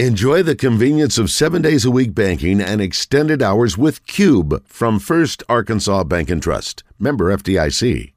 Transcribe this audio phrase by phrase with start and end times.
[0.00, 4.98] Enjoy the convenience of seven days a week banking and extended hours with Cube from
[4.98, 6.82] First Arkansas Bank and Trust.
[6.98, 8.12] Member FDIC.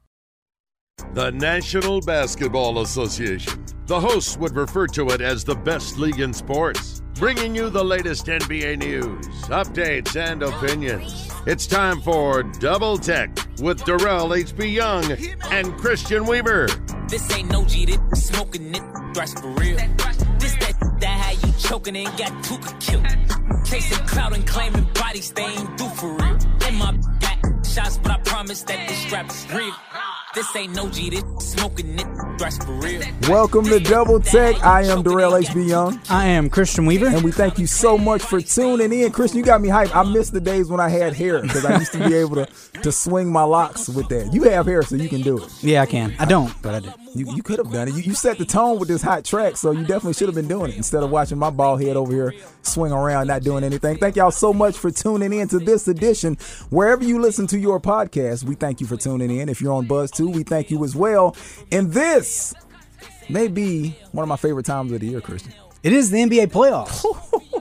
[1.14, 3.64] The National Basketball Association.
[3.86, 7.84] The hosts would refer to it as the best league in sports, bringing you the
[7.84, 11.30] latest NBA news, updates, and opinions.
[11.46, 15.12] It's time for Double Tech with Derrell HB Young
[15.52, 16.66] and Christian Weaver.
[17.06, 18.82] This ain't no G, this smoking it,
[19.14, 19.78] thrash for real.
[21.58, 23.64] Choking and got Tuka killed.
[23.64, 26.38] Chasing cloud and claiming bodies they ain't do for real.
[26.68, 29.74] In my back shots, but I promise that this strap is real.
[30.38, 32.06] This ain't no G, this smoking it,
[32.38, 33.02] thrash for real.
[33.28, 34.62] Welcome to Double Tech.
[34.64, 36.00] I am Derrell HB Young.
[36.08, 37.08] I am Christian Weaver.
[37.08, 39.10] And we thank you so much for tuning in.
[39.10, 39.92] Christian, you got me hyped.
[39.96, 42.46] I miss the days when I had hair because I used to be able to,
[42.82, 44.32] to swing my locks with that.
[44.32, 45.50] You have hair, so you can do it.
[45.60, 46.14] Yeah, I can.
[46.20, 46.92] I don't, but I do.
[47.14, 47.94] You, you could have done it.
[47.94, 50.46] You, you set the tone with this hot track, so you definitely should have been
[50.46, 52.32] doing it instead of watching my ball head over here
[52.62, 53.96] swing around, not doing anything.
[53.96, 56.36] Thank y'all so much for tuning in to this edition.
[56.70, 59.48] Wherever you listen to your podcast, we thank you for tuning in.
[59.48, 61.36] If you're on Buzz we thank you as well.
[61.72, 62.54] And this
[63.28, 65.52] may be one of my favorite times of the year, Christian.
[65.82, 67.04] It is the NBA playoffs.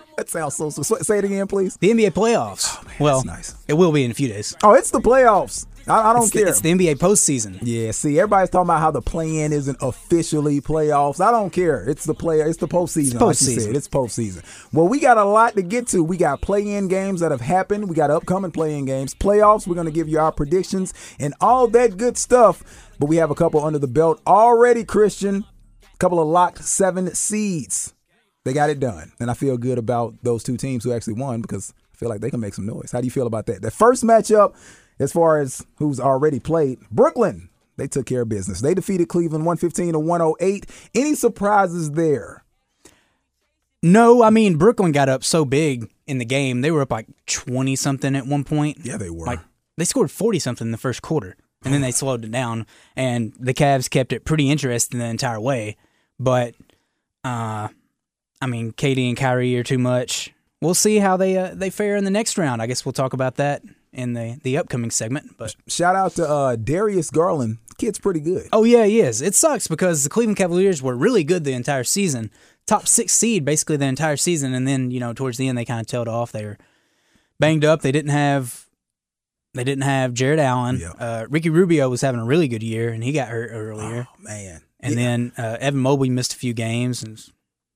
[0.17, 0.83] that sounds so, so.
[0.83, 1.77] Say it again, please.
[1.77, 2.77] The NBA playoffs.
[2.79, 3.55] Oh, man, well, nice.
[3.67, 4.55] it will be in a few days.
[4.63, 5.67] Oh, it's the playoffs.
[5.89, 6.43] I, I don't it's care.
[6.45, 7.59] The, it's the NBA postseason.
[7.61, 11.19] Yeah, see, everybody's talking about how the play-in isn't officially playoffs.
[11.19, 11.87] I don't care.
[11.87, 12.41] It's the play.
[12.41, 13.05] It's the postseason.
[13.05, 13.47] It's postseason.
[13.47, 13.75] Like you said.
[13.75, 14.73] It's postseason.
[14.73, 16.03] Well, we got a lot to get to.
[16.03, 17.89] We got play-in games that have happened.
[17.89, 19.67] We got upcoming play-in games, playoffs.
[19.67, 22.91] We're going to give you our predictions and all that good stuff.
[22.99, 24.83] But we have a couple under the belt already.
[24.83, 25.45] Christian,
[25.93, 27.93] a couple of locked seven seeds.
[28.43, 31.41] They got it done, and I feel good about those two teams who actually won
[31.41, 32.91] because I feel like they can make some noise.
[32.93, 33.61] How do you feel about that?
[33.61, 34.55] The first matchup
[34.99, 38.61] as far as who's already played, Brooklyn, they took care of business.
[38.61, 40.65] They defeated Cleveland 115 to 108.
[40.95, 42.43] Any surprises there?
[43.83, 46.61] No, I mean Brooklyn got up so big in the game.
[46.61, 48.79] They were up like 20 something at one point.
[48.83, 49.25] Yeah, they were.
[49.25, 49.39] Like
[49.77, 51.35] they scored 40 something in the first quarter.
[51.63, 55.39] And then they slowed it down and the Cavs kept it pretty interesting the entire
[55.39, 55.77] way.
[56.19, 56.55] But
[57.23, 57.67] uh
[58.39, 60.31] I mean, Katie and Kyrie are too much.
[60.61, 62.61] We'll see how they uh, they fare in the next round.
[62.61, 63.61] I guess we'll talk about that
[63.93, 65.35] in the the upcoming segment.
[65.37, 67.57] But shout out to uh, Darius Garland.
[67.77, 68.47] Kid's pretty good.
[68.51, 69.21] Oh yeah, he is.
[69.21, 72.31] It sucks because the Cleveland Cavaliers were really good the entire season,
[72.65, 75.65] top six seed basically the entire season, and then you know towards the end they
[75.65, 76.31] kind of tailed off.
[76.31, 76.57] They were
[77.39, 77.81] banged up.
[77.81, 78.65] They didn't have
[79.53, 80.79] they didn't have Jarrett Allen.
[80.79, 80.91] Yeah.
[80.99, 84.07] Uh, Ricky Rubio was having a really good year, and he got hurt earlier.
[84.09, 84.61] Oh man.
[84.79, 85.01] And Yeah.
[85.01, 87.19] then uh, Evan Mobley missed a few games, and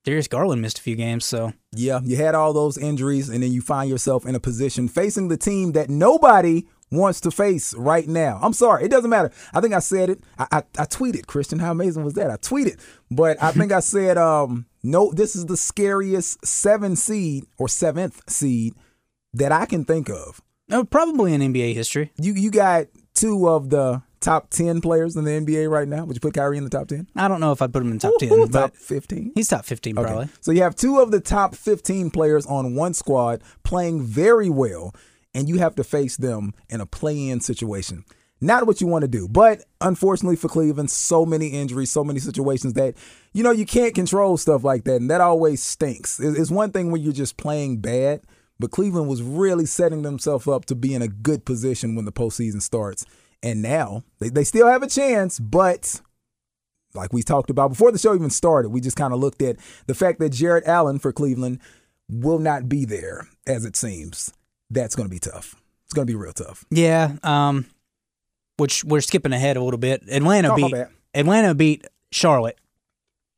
[0.04, 1.26] Darius Garland missed a few games.
[1.26, 4.88] So Yeah, you had all those injuries, and then you find yourself in a position
[4.88, 8.40] facing the team that nobody wants to face right now.
[8.42, 9.32] I'm sorry, it doesn't matter.
[9.54, 10.24] I think I said it.
[10.38, 11.60] I, I, I tweeted, Christian.
[11.60, 12.30] How amazing was that?
[12.30, 12.80] I tweeted,
[13.10, 18.22] but I think I said, um, no, this is the scariest seven seed or seventh
[18.30, 18.74] seed
[19.34, 20.42] that I can think of.
[20.72, 22.12] uh, probably in NBA history.
[22.20, 26.06] You you got two of the top ten players in the NBA right now.
[26.06, 27.08] Would you put Kyrie in the top ten?
[27.16, 29.32] I don't know if I'd put him in top ten, Ooh, top fifteen.
[29.36, 30.30] he's top fifteen probably.
[30.40, 34.96] So you have two of the top 15 players on one squad playing very well,
[35.34, 38.06] and you have to face them in a play-in situation.
[38.44, 42.20] Not what you want to do, but unfortunately for Cleveland, so many injuries, so many
[42.20, 42.96] situations that
[43.34, 46.20] you know you can't control stuff like that, and that always stinks.
[46.20, 48.22] It's one thing when you're just playing bad,
[48.60, 52.12] but Cleveland was really setting themselves up to be in a good position when the
[52.12, 53.06] postseason starts,
[53.44, 56.02] and now they, they still have a chance, but
[56.94, 59.58] like we talked about before the show even started, we just kind of looked at
[59.88, 61.60] the fact that Jarrett Allen for Cleveland
[62.10, 64.32] will not be there, as it seems.
[64.70, 65.56] That's going to be tough.
[65.86, 66.66] It's going to be real tough.
[66.70, 67.66] Yeah, um,
[68.58, 70.04] which we're skipping ahead a little bit.
[70.10, 70.74] Atlanta Oh, beat.
[71.14, 72.58] Atlanta beat Charlotte.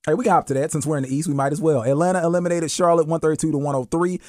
[0.06, 1.28] Hey, we can hop to that since we're in the East.
[1.30, 1.81] We might as well.
[1.84, 4.20] Atlanta eliminated Charlotte 132 to 103.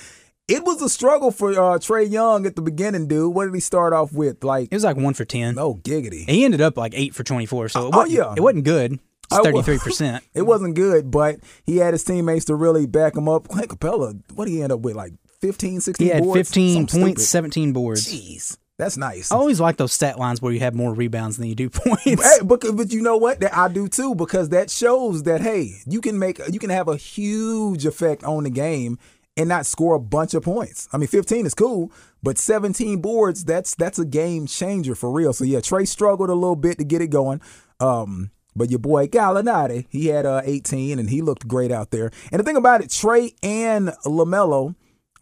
[0.47, 3.34] It was a struggle for uh, Trae Young at the beginning, dude.
[3.34, 4.44] What did he start off with?
[4.44, 5.55] Like, It was like one for ten.
[5.55, 6.28] no giggity.
[6.28, 7.69] He ended up like eight for twenty four.
[7.71, 8.34] So it Oh, yeah.
[8.37, 8.99] it wasn't good.
[9.31, 10.22] Thirty three percent.
[10.34, 13.49] It wasn't good, but he had his teammates to really back him up.
[13.49, 14.94] Clint Capela, what did he end up with?
[14.96, 16.38] Like 15, 16 He had boards?
[16.49, 17.31] fifteen Something points, stupid.
[17.31, 18.06] seventeen boards.
[18.06, 19.32] Jeez, that's nice.
[19.32, 22.05] I always like those stat lines where you have more rebounds than you do points.
[22.05, 23.40] Hey, but, but you know what?
[23.40, 26.88] That I do too because that shows that hey, you can make you can have
[26.88, 28.99] a huge effect on the game
[29.37, 30.89] and not score a bunch of points.
[30.93, 31.91] I mean, 15 is cool,
[32.23, 35.33] but 17 boards that's that's a game changer for real.
[35.33, 37.41] So yeah, Trae struggled a little bit to get it going.
[37.81, 42.11] Um, but your boy Gallinari, he had uh, 18 and he looked great out there.
[42.31, 44.75] And the thing about it, Trae and Lamelo.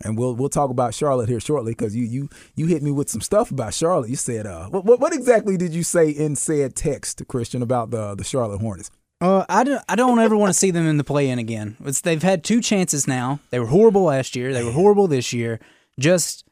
[0.05, 3.09] And we'll we'll talk about Charlotte here shortly because you you you hit me with
[3.09, 4.11] some stuff about Charlotte.
[4.11, 8.17] You said uh what, what exactly did you say in said text, Christian, about the
[8.17, 8.91] the Charlotte Hornets?
[9.23, 9.83] Uh, I don't.
[9.89, 11.77] I don't ever want to see them in the play-in again.
[11.85, 13.39] It's, they've had two chances now.
[13.51, 14.53] They were horrible last year.
[14.53, 15.61] They were horrible this year.
[15.99, 16.45] Just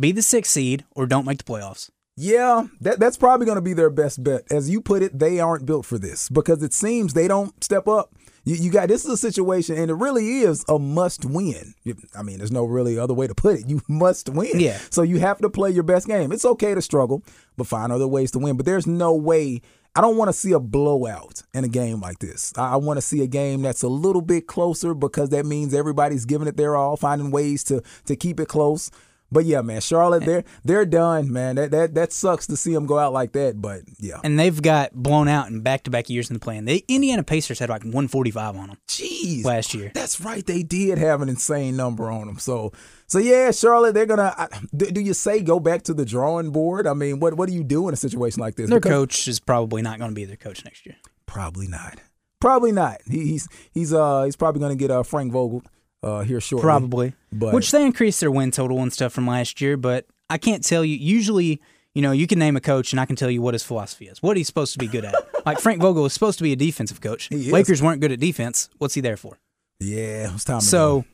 [0.00, 1.90] be the sixth seed or don't make the playoffs.
[2.16, 4.44] Yeah, that, that's probably going to be their best bet.
[4.50, 7.88] As you put it, they aren't built for this because it seems they don't step
[7.88, 8.14] up.
[8.44, 11.74] You, you got this is a situation, and it really is a must win.
[12.16, 13.68] I mean, there's no really other way to put it.
[13.68, 14.60] You must win.
[14.60, 14.78] Yeah.
[14.90, 16.30] So you have to play your best game.
[16.30, 17.22] It's okay to struggle,
[17.56, 18.56] but find other ways to win.
[18.56, 19.60] But there's no way.
[19.96, 22.52] I don't want to see a blowout in a game like this.
[22.56, 26.24] I, want to see a game that's a little bit closer because that means everybody's
[26.24, 28.90] giving it their all, finding ways to to keep it close.
[29.34, 31.56] But yeah, man, Charlotte, they're they're done, man.
[31.56, 33.60] That that that sucks to see them go out like that.
[33.60, 36.64] But yeah, And they've got blown out in back-to-back years in the play-in.
[36.64, 39.90] The Indiana Pacers had like 145 on them jeez, last year.
[39.92, 40.46] That's right.
[40.46, 42.38] They did have an insane number on them.
[42.38, 42.72] So,
[43.08, 44.32] so yeah, Charlotte, they're gonna.
[44.38, 46.86] I, do, do you say go back to the drawing board?
[46.86, 48.70] I mean, what what do you do in a situation like this?
[48.70, 50.94] Their Because- coach is probably not going to be their coach next year.
[51.26, 51.98] Probably not.
[52.40, 53.00] Probably not.
[53.10, 55.62] He, he's he's uh he's probably gonna get uh Frank Vogel
[56.04, 56.62] uh here shortly.
[56.62, 57.14] Probably.
[57.32, 60.64] But- Which they increased their win total and stuff from last year, but I can't
[60.64, 60.96] tell you.
[60.96, 61.60] Usually,
[61.94, 64.06] you know, you can name a coach and I can tell you what his philosophy
[64.06, 65.14] is, what he's supposed to be good at.
[65.46, 67.30] like Frank Vogel is supposed to be a defensive coach.
[67.30, 68.68] Lakers weren't good at defense.
[68.78, 69.38] What's he there for?
[69.80, 70.60] Yeah, it's time.
[70.60, 71.04] So,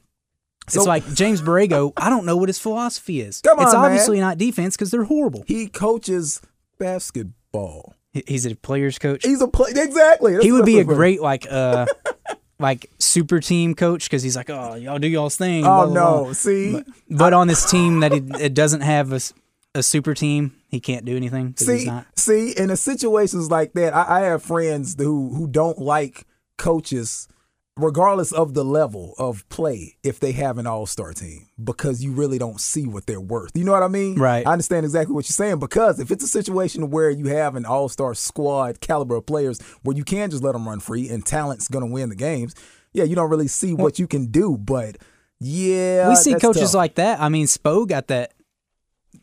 [0.66, 1.92] it's like James Borrego.
[1.96, 3.40] I don't know what his philosophy is.
[3.40, 3.90] Come it's on, man.
[3.90, 5.44] obviously not defense because they're horrible.
[5.46, 6.40] he coaches
[6.78, 7.94] basketball.
[8.12, 9.25] He's a players coach.
[9.25, 10.32] He's a play exactly.
[10.32, 11.87] That's he would be a great like uh
[12.60, 15.64] like super team coach because he's like, oh, y'all do y'all's thing.
[15.64, 16.24] Oh blah, blah, no!
[16.24, 19.12] blah." See, But on this team that it, it doesn't have
[19.74, 21.54] a super team, he can't do anything.
[21.56, 26.26] see, see, in a situations like that, I, I have friends who who don't like
[26.56, 27.28] coaches,
[27.82, 32.12] regardless of the level of play, if they have an all star team, because you
[32.12, 33.50] really don't see what they're worth.
[33.54, 34.18] You know what I mean?
[34.18, 34.46] Right.
[34.46, 37.64] I understand exactly what you're saying because if it's a situation where you have an
[37.64, 41.24] all star squad caliber of players where you can just let them run free and
[41.24, 42.54] talent's gonna win the games,
[42.92, 44.96] yeah, you don't really see what you can do, but.
[45.42, 46.74] Yeah, we see coaches tough.
[46.74, 47.18] like that.
[47.18, 48.34] I mean, Spo got that.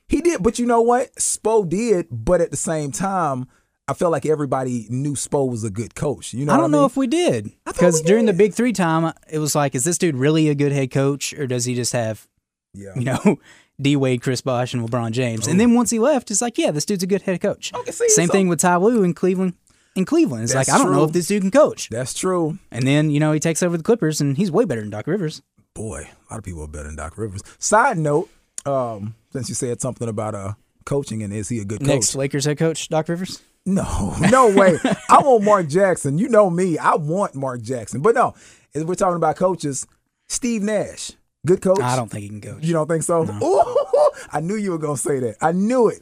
[0.10, 1.14] He did, but you know what?
[1.16, 3.48] Spo did, but at the same time,
[3.90, 6.34] I felt like everybody knew Spo was a good coach.
[6.34, 6.82] You know, I don't mean?
[6.82, 8.34] know if we did because during the.
[8.34, 11.48] Big Three time, it was like, is this dude really a good head coach, or
[11.48, 12.28] does he just have
[12.74, 12.92] Yeah.
[12.96, 13.38] you know
[13.82, 15.48] D Wade, Chris Bosh, and LeBron James?
[15.48, 17.74] And then once he left, it's like, yeah, this dude's a good head coach.
[17.74, 19.54] Okay, see, Same so- thing with Ty Lue in Cleveland.
[19.96, 21.90] In Cleveland, it's like I don't know if this dude can coach.
[21.90, 22.60] That's true.
[22.70, 25.08] And then you know he takes over the Clippers, and he's way better than Doc
[25.08, 25.42] Rivers.
[25.74, 27.42] Boy, a lot of people are better than Doc Rivers.
[27.58, 28.30] Side note,
[28.66, 30.54] um, since you said something about uh
[30.86, 31.88] coaching and is he a good coach?
[31.88, 33.42] Next Lakers head coach, Doc Rivers.
[33.68, 34.80] No, no way.
[35.10, 36.18] I want Mark Jackson.
[36.18, 36.78] You know me.
[36.78, 38.02] I want Mark Jackson.
[38.02, 38.34] But no,
[38.74, 39.86] if we're talking about coaches,
[40.30, 41.12] Steve Nash,
[41.46, 41.82] good coach.
[41.82, 42.64] I don't think he can coach.
[42.64, 43.24] You don't think so?
[43.24, 45.36] Ooh, I knew you were gonna say that.
[45.42, 46.02] I knew it.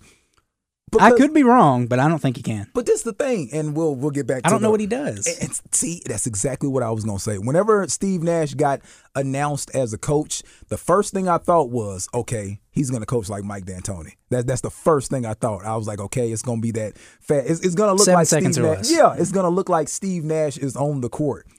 [1.01, 2.67] I could be wrong, but I don't think he can.
[2.73, 4.43] But this is the thing, and we'll we'll get back.
[4.43, 5.27] to I don't know the- what he does.
[5.27, 7.37] And, and see, that's exactly what I was gonna say.
[7.37, 8.81] Whenever Steve Nash got
[9.15, 13.43] announced as a coach, the first thing I thought was, okay, he's gonna coach like
[13.43, 14.13] Mike D'Antoni.
[14.29, 15.65] That that's the first thing I thought.
[15.65, 17.45] I was like, okay, it's gonna be that fat.
[17.47, 18.77] It's, it's gonna look Seven like seconds Steve Nash.
[18.77, 18.91] less.
[18.91, 21.45] Yeah, it's gonna look like Steve Nash is on the court.
[21.49, 21.53] I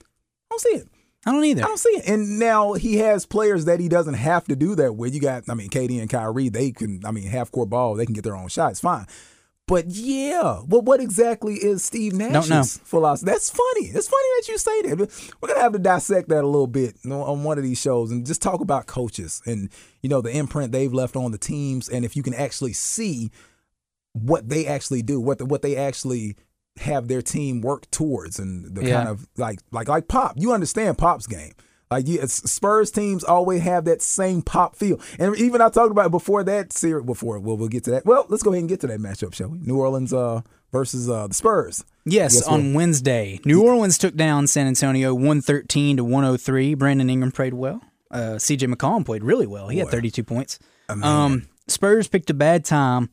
[0.50, 0.88] don't see it.
[1.26, 1.64] I don't either.
[1.64, 2.08] I don't see it.
[2.08, 5.12] And now he has players that he doesn't have to do that with.
[5.12, 8.06] You got, I mean, KD and Kyrie, they can, I mean, half court ball, they
[8.06, 9.06] can get their own shots, fine.
[9.68, 13.28] But yeah, what what exactly is Steve Nash's philosophy?
[13.32, 13.86] That's funny.
[13.88, 15.32] It's funny that you say that.
[15.40, 18.12] We're gonna have to dissect that a little bit on- on one of these shows
[18.12, 19.68] and just talk about coaches and
[20.02, 23.32] you know the imprint they've left on the teams and if you can actually see
[24.12, 26.36] what they actually do, what the, what they actually
[26.78, 28.96] have their team work towards, and the Yeah.
[28.96, 30.34] kind of like like like Pop.
[30.36, 31.52] You understand Pop's game.
[31.90, 36.10] Like yeah, Spurs teams always have that same pop feel, and even I talked about
[36.10, 37.04] before that series.
[37.06, 38.04] Before well, we'll get to that.
[38.04, 39.58] Well, let's go ahead and get to that matchup, shall we?
[39.58, 40.40] New Orleans uh,
[40.72, 41.84] versus uh, the Spurs.
[42.04, 46.74] Yes, on Wednesday, New Orleans took down San Antonio 113 to 103.
[46.74, 47.80] Brandon Ingram played well.
[48.10, 49.68] Uh, CJ McCollum played really well.
[49.68, 50.58] He had 32 points.
[50.88, 53.10] Um, Spurs picked a bad time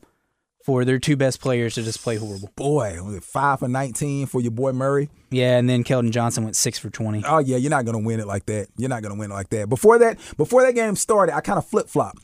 [0.64, 2.50] for their two best players to just play horrible.
[2.56, 5.10] Boy, was it five for nineteen for your boy Murray?
[5.30, 7.22] Yeah, and then Keldon Johnson went six for 20.
[7.26, 8.68] Oh yeah, you're not gonna win it like that.
[8.78, 9.68] You're not gonna win it like that.
[9.68, 12.16] Before that, before that game started, I kind of flip flop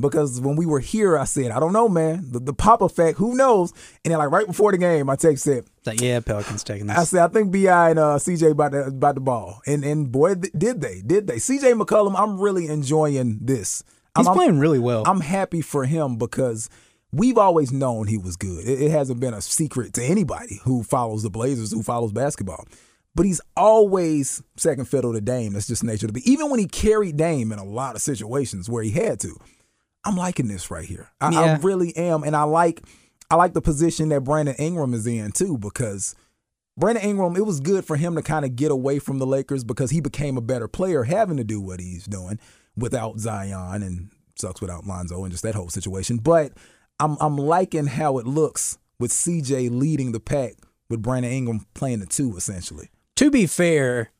[0.00, 3.18] because when we were here, I said, I don't know, man, the, the pop effect,
[3.18, 3.72] who knows?
[4.04, 6.98] And then like right before the game, I text said, Like, yeah, Pelicans taking that.
[6.98, 10.12] I said, I think Bi and uh, CJ about the about the ball, and and
[10.12, 11.36] boy, th- did they, did they?
[11.36, 13.82] CJ McCollum, I'm really enjoying this.
[14.16, 15.02] He's I'm- playing really well.
[15.06, 16.68] I'm happy for him because
[17.12, 18.66] we've always known he was good.
[18.66, 22.66] It, it hasn't been a secret to anybody who follows the Blazers, who follows basketball.
[23.14, 25.54] But he's always second fiddle to Dame.
[25.54, 26.30] That's just nature to be.
[26.30, 29.36] Even when he carried Dame in a lot of situations where he had to,
[30.04, 31.10] I'm liking this right here.
[31.20, 32.82] I, I really am, and I like
[33.30, 36.14] I like the position that Brandon Ingram is in too because
[36.78, 39.64] Brandon Ingram, it was good for him to kind of get away from the Lakers
[39.64, 42.38] because he became a better player having to do what he's doing
[42.76, 46.18] without Zion and sucks without Lonzo and just that whole situation.
[46.18, 46.52] But
[47.00, 50.54] I'm I'm liking how it looks with CJ leading the pack
[50.88, 52.90] with Brandon Ingram playing the two essentially.
[53.16, 54.10] To be fair,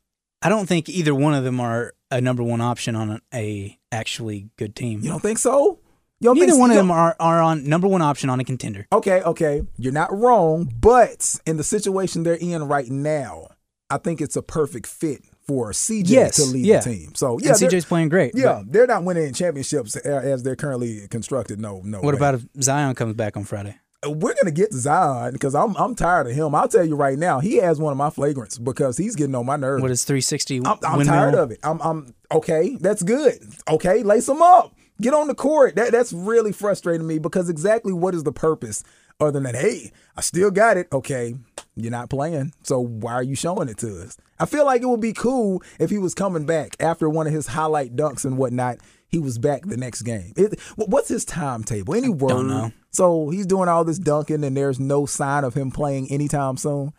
[0.43, 4.51] I don't think either one of them are a number one option on a, actually
[4.57, 5.01] good team.
[5.03, 5.79] You don't think so?
[6.21, 8.87] You Neither think one of them are, are on number one option on a contender.
[8.93, 9.63] Okay, okay.
[9.77, 13.49] You're not wrong, but in the situation they're in right now,
[13.89, 16.81] I think it's a perfect fit for CJ Yes, to lead yeah.
[16.81, 17.15] the team.
[17.15, 18.33] So yeah, and CJ's playing great.
[18.37, 21.59] Yeah, they're not winning championships as they're currently constructed.
[21.59, 22.01] No, no.
[22.01, 22.19] What way.
[22.19, 23.75] about if Zion comes back on Friday?
[24.07, 26.55] Uh, we're gonna get to Zion because I'm I'm tired of him.
[26.55, 29.47] I'll tell you right now, he has one of my flagrants because he's getting on
[29.47, 29.83] my nerves.
[29.83, 31.59] What is 360 I'm, I'm tired of it.
[31.65, 32.77] I'm, I'm okay.
[32.79, 33.39] That's good.
[33.69, 34.75] Okay, lace him up.
[35.01, 35.77] Get on the court.
[35.77, 38.85] That that's really frustrating me because exactly what is the purpose
[39.21, 40.89] other than hey, I still got it.
[40.93, 41.37] Okay,
[41.79, 44.17] you're not playing, so why are you showing it to us?
[44.39, 47.33] I feel like it would be cool if he was coming back after one of
[47.33, 48.79] his highlight dunks and whatnot.
[49.09, 50.33] He was back the next game.
[50.37, 51.95] It, what's his timetable?
[51.95, 52.29] Any word?
[52.29, 52.73] don't know.
[52.91, 56.93] So he's doing all this dunking, and there's no sign of him playing anytime soon.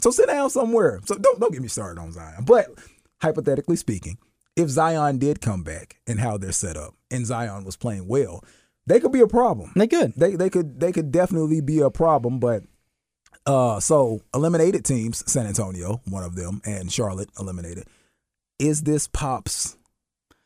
[0.00, 1.00] So sit down somewhere.
[1.04, 2.44] So don't don't get me started on Zion.
[2.44, 2.66] But
[3.22, 4.18] hypothetically speaking,
[4.54, 8.44] if Zion did come back and how they're set up, and Zion was playing well,
[8.86, 9.72] they could be a problem.
[9.76, 10.14] They could.
[10.14, 12.38] They they could they could definitely be a problem.
[12.38, 12.64] But
[13.46, 17.86] uh, so eliminated teams, San Antonio, one of them, and Charlotte eliminated.
[18.58, 19.76] Is this Pops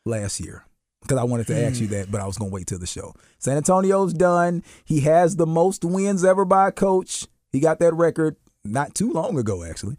[0.05, 0.63] last year?
[1.01, 2.85] Because I wanted to ask you that, but I was going to wait till the
[2.85, 3.15] show.
[3.39, 4.63] San Antonio's done.
[4.85, 7.25] He has the most wins ever by a coach.
[7.51, 9.95] He got that record not too long ago, actually.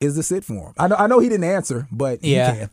[0.00, 0.74] Is this it for him?
[0.78, 2.54] I know, I know he didn't answer, but Yeah.
[2.54, 2.70] can.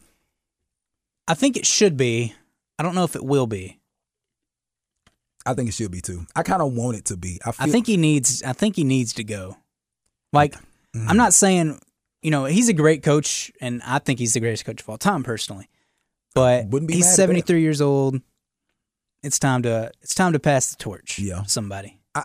[1.27, 2.33] I think it should be.
[2.77, 3.79] I don't know if it will be.
[5.45, 6.25] I think it should be too.
[6.35, 7.39] I kind of want it to be.
[7.45, 8.43] I, feel, I think he needs.
[8.43, 9.57] I think he needs to go.
[10.31, 10.55] Like,
[10.95, 11.09] Mm-hmm.
[11.09, 11.79] I'm not saying,
[12.21, 14.97] you know, he's a great coach, and I think he's the greatest coach of all
[14.97, 15.69] time personally.
[16.35, 17.15] But he's mad at that.
[17.15, 18.21] 73 years old.
[19.23, 19.91] It's time to.
[20.01, 21.17] It's time to pass the torch.
[21.19, 21.43] Yeah.
[21.43, 21.99] somebody.
[22.15, 22.23] I,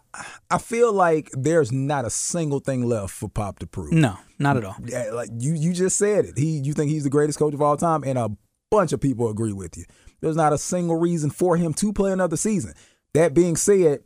[0.51, 3.93] I feel like there's not a single thing left for Pop to prove.
[3.93, 4.77] No, not at all.
[4.85, 6.37] Yeah, like you you just said it.
[6.37, 8.31] He you think he's the greatest coach of all time, and a
[8.71, 9.85] bunch of people agree with you.
[10.21, 12.75] There's not a single reason for him to play another season.
[13.15, 14.01] That being said,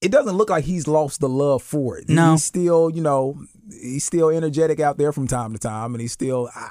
[0.00, 2.08] it doesn't look like he's lost the love for it.
[2.08, 2.32] No.
[2.32, 3.38] he's still you know
[3.70, 6.50] he's still energetic out there from time to time, and he's still.
[6.54, 6.70] I,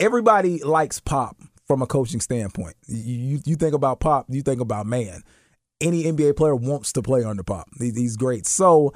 [0.00, 2.76] everybody likes Pop from a coaching standpoint.
[2.86, 5.22] You, you think about Pop, you think about man.
[5.80, 7.68] Any NBA player wants to play under Pop.
[7.78, 8.46] He- He's great.
[8.46, 8.94] So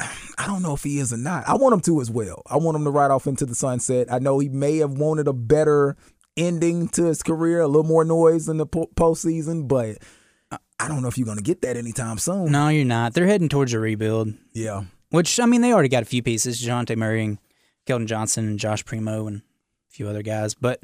[0.00, 1.48] I don't know if he is or not.
[1.48, 2.42] I want him to as well.
[2.46, 4.12] I want him to ride off into the sunset.
[4.12, 5.96] I know he may have wanted a better
[6.36, 9.98] ending to his career, a little more noise in the po- postseason, but
[10.80, 12.52] I- don't know if you're going to get that anytime soon.
[12.52, 13.14] No, you're not.
[13.14, 14.32] They're heading towards a rebuild.
[14.52, 14.84] Yeah.
[15.10, 17.38] Which I mean, they already got a few pieces: Dejounte Murray, and
[17.86, 19.42] Keldon Johnson, and Josh Primo, and a
[19.90, 20.54] few other guys.
[20.54, 20.82] But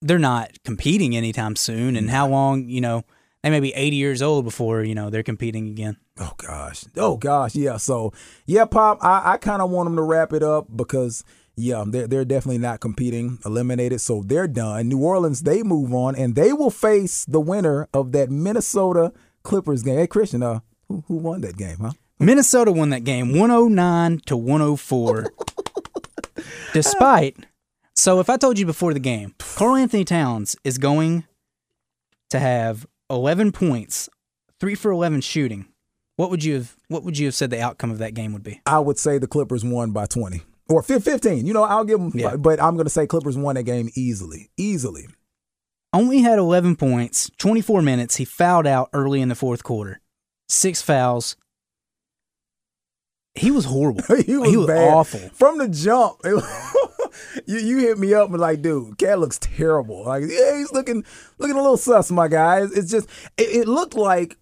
[0.00, 1.96] they're not competing anytime soon.
[1.96, 2.68] And how long?
[2.68, 3.02] You know,
[3.42, 5.96] they may be 80 years old before you know they're competing again.
[6.18, 6.84] Oh gosh.
[6.96, 7.56] Oh gosh.
[7.56, 7.76] Yeah.
[7.76, 8.12] So
[8.46, 8.98] yeah, Pop.
[9.02, 11.24] I, I kind of want them to wrap it up because
[11.56, 13.38] yeah, they're they're definitely not competing.
[13.44, 14.00] Eliminated.
[14.00, 14.88] So they're done.
[14.88, 15.42] New Orleans.
[15.42, 19.98] They move on and they will face the winner of that Minnesota Clippers game.
[19.98, 20.42] Hey Christian.
[20.42, 21.78] Uh, who who won that game?
[21.80, 21.92] Huh?
[22.18, 25.32] Minnesota won that game 109 to 104.
[26.72, 27.36] Despite,
[27.94, 31.24] so if I told you before the game, Karl-Anthony Towns is going
[32.30, 34.08] to have 11 points,
[34.60, 35.66] three for 11 shooting.
[36.16, 36.76] What would you have?
[36.88, 38.60] What would you have said the outcome of that game would be?
[38.66, 41.46] I would say the Clippers won by 20 or 15.
[41.46, 42.36] You know, I'll give them, Yeah.
[42.36, 44.50] but I'm going to say Clippers won that game easily.
[44.56, 45.06] Easily.
[45.92, 48.16] Only had 11 points, 24 minutes.
[48.16, 50.00] He fouled out early in the fourth quarter.
[50.48, 51.36] Six fouls.
[53.34, 54.02] He was horrible.
[54.24, 54.92] he was, bad.
[54.92, 55.20] awful.
[55.30, 56.44] From the jump, it
[57.46, 60.04] you, you hit me up and like, dude, cat looks terrible.
[60.04, 61.04] Like, yeah, he's looking
[61.38, 62.62] looking a little sus, my guy.
[62.62, 64.36] It's, it's just, it, it looked like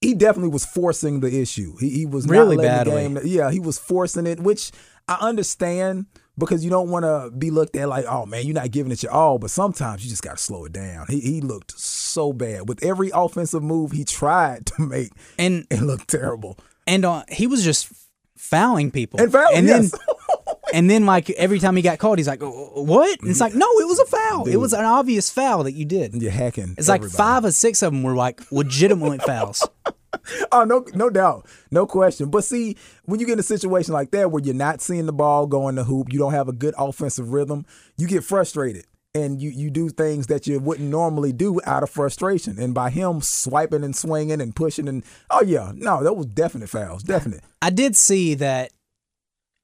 [0.00, 1.76] he definitely was forcing the issue.
[1.78, 3.08] He, he was Really not letting badly.
[3.14, 3.28] the game.
[3.38, 4.72] Yeah, he was forcing it, which
[5.08, 6.06] I understand
[6.38, 9.02] because you don't want to be looked at like, oh man, you're not giving it
[9.02, 9.38] your all.
[9.38, 11.06] But sometimes you just got to slow it down.
[11.08, 15.10] He he looked so bad with every offensive move he tried to make.
[15.38, 16.58] And It looked terrible.
[16.86, 17.88] and uh, he was just
[18.36, 19.20] fouling people.
[19.20, 19.90] And foul, and yes.
[19.92, 20.00] then
[20.74, 23.54] and then like every time he got called, he's like, "Oh, "What?" And it's like,
[23.54, 24.48] "No, it was a foul.
[24.48, 26.74] It was an obvious foul that you did." You're hacking.
[26.78, 29.66] It's like five or six of them were like legitimate fouls.
[30.52, 32.28] Oh no, no doubt, no question.
[32.30, 32.76] But see,
[33.06, 35.68] when you get in a situation like that where you're not seeing the ball go
[35.68, 37.64] in the hoop, you don't have a good offensive rhythm,
[37.96, 41.90] you get frustrated, and you you do things that you wouldn't normally do out of
[41.90, 42.58] frustration.
[42.58, 46.68] And by him swiping and swinging and pushing and oh yeah, no, that was definite
[46.68, 47.40] fouls, definite.
[47.62, 48.70] I did see that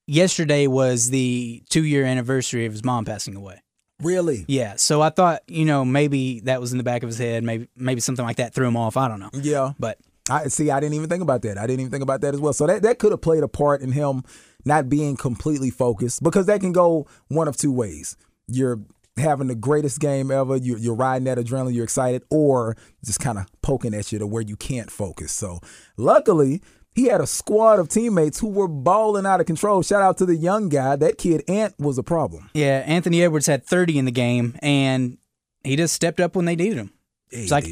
[0.06, 3.60] yesterday was the two year anniversary of his mom passing away.
[4.00, 4.44] Really?
[4.46, 7.42] Yeah, so I thought you know maybe that was in the back of his head,
[7.44, 8.96] maybe maybe something like that threw him off.
[8.96, 9.72] I don't know, Yeah.
[9.78, 9.98] but
[10.30, 10.70] I see.
[10.70, 11.58] I didn't even think about that.
[11.58, 12.52] I didn't even think about that as well.
[12.52, 14.22] So that that could have played a part in him
[14.64, 18.16] not being completely focused because that can go one of two ways.
[18.46, 18.80] You're
[19.16, 20.56] having the greatest game ever.
[20.56, 21.74] You're, you're riding that adrenaline.
[21.74, 25.32] You're excited, or just kind of poking at you to where you can't focus.
[25.32, 25.60] So
[25.96, 26.62] luckily.
[26.94, 29.82] He had a squad of teammates who were balling out of control.
[29.82, 30.96] Shout out to the young guy.
[30.96, 32.50] That kid Ant was a problem.
[32.54, 35.16] yeah, Anthony Edwards had 30 in the game, and
[35.62, 36.92] he just stepped up when they needed him.
[37.30, 37.66] It's like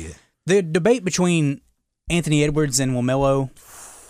[0.44, 1.60] the debate between
[2.08, 3.50] Anthony Edwards and Wamelo.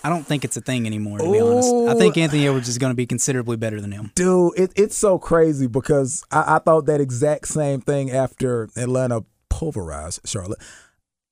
[0.04, 1.18] I don't think it's a thing anymore.
[1.18, 4.12] To be honest, I think Anthony Edwards is going to be considerably better than him.
[4.14, 9.24] Dude, it, it's so crazy because I, I thought that exact same thing after Atlanta
[9.48, 10.60] pulverized Charlotte.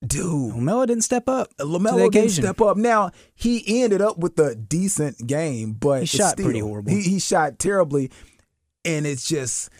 [0.04, 2.76] Dude, Wamelo didn't step up LaMelo didn't step up.
[2.76, 6.90] Now, he ended up with a decent game, but He shot still- pretty horrible.
[6.90, 8.10] He, he shot terribly,
[8.84, 9.70] and it's just,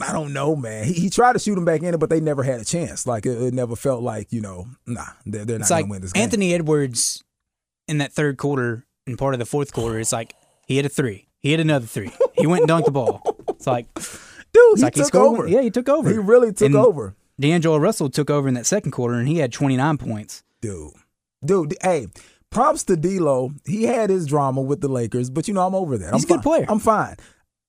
[0.00, 0.84] I don't know, man.
[0.84, 3.06] He, he tried to shoot him back in it, but they never had a chance.
[3.06, 6.02] Like, it, it never felt like, you know, nah, they're, they're not It's gonna win
[6.02, 6.22] this game.
[6.24, 7.22] Anthony Edwards
[7.88, 9.98] in that third quarter and part of the fourth quarter.
[9.98, 10.34] It's like
[10.66, 13.22] he hit a three, he hit another three, he went and dunked the ball.
[13.50, 14.04] It's like Dude,
[14.72, 15.38] it's he like took scored.
[15.40, 15.48] over.
[15.48, 16.10] Yeah, he took over.
[16.10, 17.14] He really took And over.
[17.40, 20.42] D'Angelo Russell took over in that second quarter, and he had 29 points.
[20.60, 20.92] dude.
[21.44, 22.06] Dude, hey,
[22.50, 23.52] props to D'Lo.
[23.66, 26.14] He had his drama with the Lakers, but you know I'm over that.
[26.14, 26.64] He's I'm a good player.
[26.68, 27.16] I'm fine.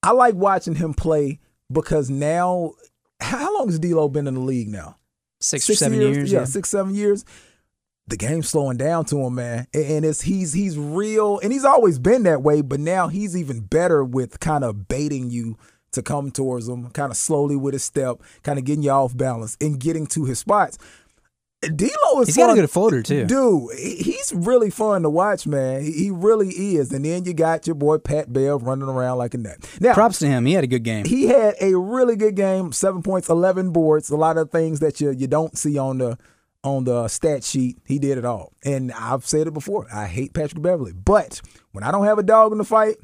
[0.03, 1.39] I like watching him play
[1.75, 2.71] because now,
[3.19, 4.97] how long has D'Lo been in the league now?
[5.39, 6.31] Six, or seven years.
[6.31, 7.23] yeah, six, seven years.
[8.07, 11.65] The game's slowing down to him, man, and and it's he's he's real, and he's
[11.65, 12.61] always been that way.
[12.61, 15.57] But now he's even better with kind of baiting you
[15.91, 19.15] to come towards him, kind of slowly with his step, kind of getting you off
[19.15, 20.77] balance and getting to his spots.
[21.75, 23.25] D'Lo is He's got a fun- good floater too.
[23.25, 25.83] Dude, he's really fun to watch, man.
[25.83, 26.91] He he really is.
[26.91, 29.57] And then you got your boy Pat Bev running around like a nut.
[29.79, 30.45] Now, Props to him.
[30.45, 31.05] He had a good game.
[31.05, 34.99] he had a really good game, seven points, eleven boards, a lot of things that
[35.01, 36.17] you you don't see on the
[36.63, 37.77] on the stat sheet.
[37.85, 38.51] He did it all.
[38.63, 39.87] And I've said it before.
[39.93, 40.93] I hate Patrick Beverley.
[40.93, 41.41] But
[41.73, 42.95] when I don't have a dog in the fight,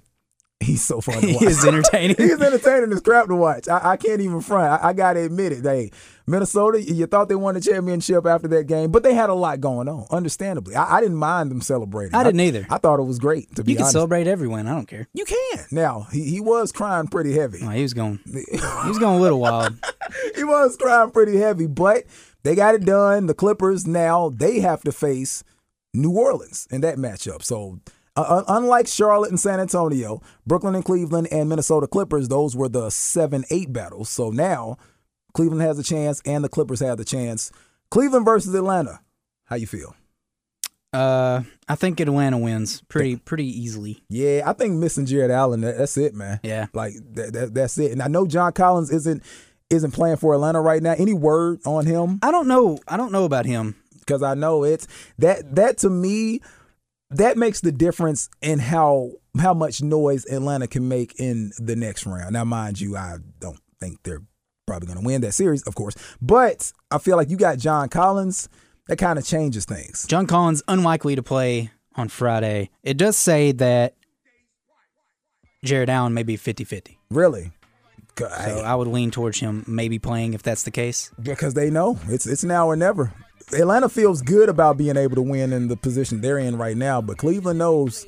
[0.62, 1.44] he's so fun to He watch.
[1.44, 2.16] is entertaining.
[2.20, 3.68] he's entertaining as crap to watch.
[3.68, 4.82] I, I can't even front.
[4.84, 5.64] I, I gotta admit it.
[5.64, 5.92] Hey,
[6.28, 9.60] Minnesota, you thought they won the championship after that game, but they had a lot
[9.60, 10.06] going on.
[10.12, 12.16] Understandably, I, I didn't mind them celebrating.
[12.16, 12.66] I didn't either.
[12.70, 13.54] I thought it was great.
[13.56, 14.68] To be You can honest, celebrate every win.
[14.68, 15.08] I don't care.
[15.14, 15.66] you can.
[15.72, 17.60] Now he, he was crying pretty heavy.
[17.64, 18.20] Oh, he was going.
[18.52, 19.76] He was going a little wild.
[20.36, 22.04] he was crying pretty heavy, but
[22.44, 23.26] they got it done.
[23.28, 25.44] The Clippers now they have to face
[25.94, 27.44] New Orleans in that matchup.
[27.44, 27.80] So.
[28.16, 32.90] Uh, unlike Charlotte and San Antonio, Brooklyn and Cleveland and Minnesota Clippers, those were the
[32.90, 34.10] 7 8 battles.
[34.10, 34.78] So now
[35.34, 37.52] Cleveland has a chance and the Clippers have the chance.
[37.90, 39.00] Cleveland versus Atlanta.
[39.46, 39.96] How you feel?
[40.94, 44.04] Uh, I think Atlanta wins pretty pretty easily.
[44.10, 46.42] Yeah, I think missing Jarrett Allen, that, that's it, man.
[46.44, 46.68] Yeah.
[46.74, 47.94] Like that, that, that's it.
[47.94, 49.24] And I know John Collins isn't
[49.70, 50.94] isn't playing for Atlanta right now.
[50.98, 52.20] Any word on him?
[52.22, 52.78] I don't know.
[52.90, 53.76] I don't know about him.
[54.02, 54.86] because I know it's
[55.20, 56.42] that that to me
[57.12, 62.06] that makes the difference in how how much noise Atlanta can make in the next
[62.06, 62.34] round.
[62.34, 64.22] Now, mind you, I don't think they're
[64.68, 67.88] probably going to win that series, of course, but I feel like you got John
[67.90, 68.50] Collins.
[68.88, 70.06] That kind of changes things.
[70.08, 72.72] John Collins unlikely to play on Friday.
[72.84, 73.96] It does say that
[75.64, 76.98] Jarrett Allen may be 50-50.
[77.10, 77.52] Really,
[78.18, 81.12] So I would lean towards him maybe playing if that's the case.
[81.22, 83.14] because they know it's it's now or never.
[83.54, 87.02] Atlanta feels good about being able to win in the position they're in right now,
[87.02, 88.06] but Cleveland knows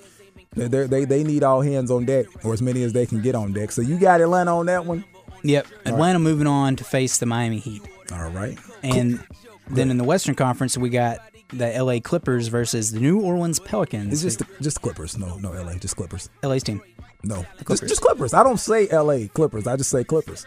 [0.56, 3.21] that they they they need all hands on deck or as many as they can
[3.21, 3.71] get on deck.
[3.71, 5.03] So you got Atlanta on that one.
[5.43, 5.67] Yep.
[5.86, 7.82] Atlanta moving on to face the Miami Heat.
[8.12, 8.58] All right.
[8.82, 9.21] And
[9.69, 14.13] then in the Western Conference, we got the LA Clippers versus the New Orleans Pelicans.
[14.13, 15.17] It's just the, just Clippers.
[15.17, 16.29] No, no, LA, just Clippers.
[16.43, 16.82] LA's team.
[17.23, 17.79] No, Clippers.
[17.82, 18.34] Just, just Clippers.
[18.34, 19.67] I don't say LA Clippers.
[19.67, 20.45] I just say Clippers.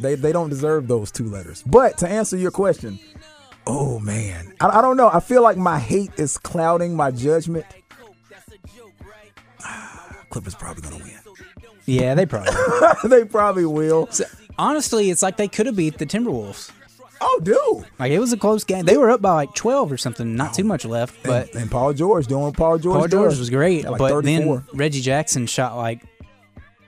[0.00, 1.62] They they don't deserve those two letters.
[1.62, 2.98] But to answer your question,
[3.68, 5.08] oh man, I, I don't know.
[5.08, 7.66] I feel like my hate is clouding my judgment.
[10.30, 11.14] Clippers probably gonna win.
[11.86, 12.52] Yeah, they probably.
[13.08, 14.08] they probably will.
[14.10, 14.24] So,
[14.58, 16.70] honestly, it's like they could have beat the Timberwolves.
[17.20, 17.90] Oh, dude.
[17.98, 18.84] Like it was a close game.
[18.84, 20.36] They were up by like twelve or something.
[20.36, 20.66] Not too oh.
[20.66, 22.98] much left, but and, and Paul George doing Paul George.
[22.98, 23.84] Paul George was great.
[23.84, 24.56] Yeah, like but 34.
[24.56, 26.04] then Reggie Jackson shot like,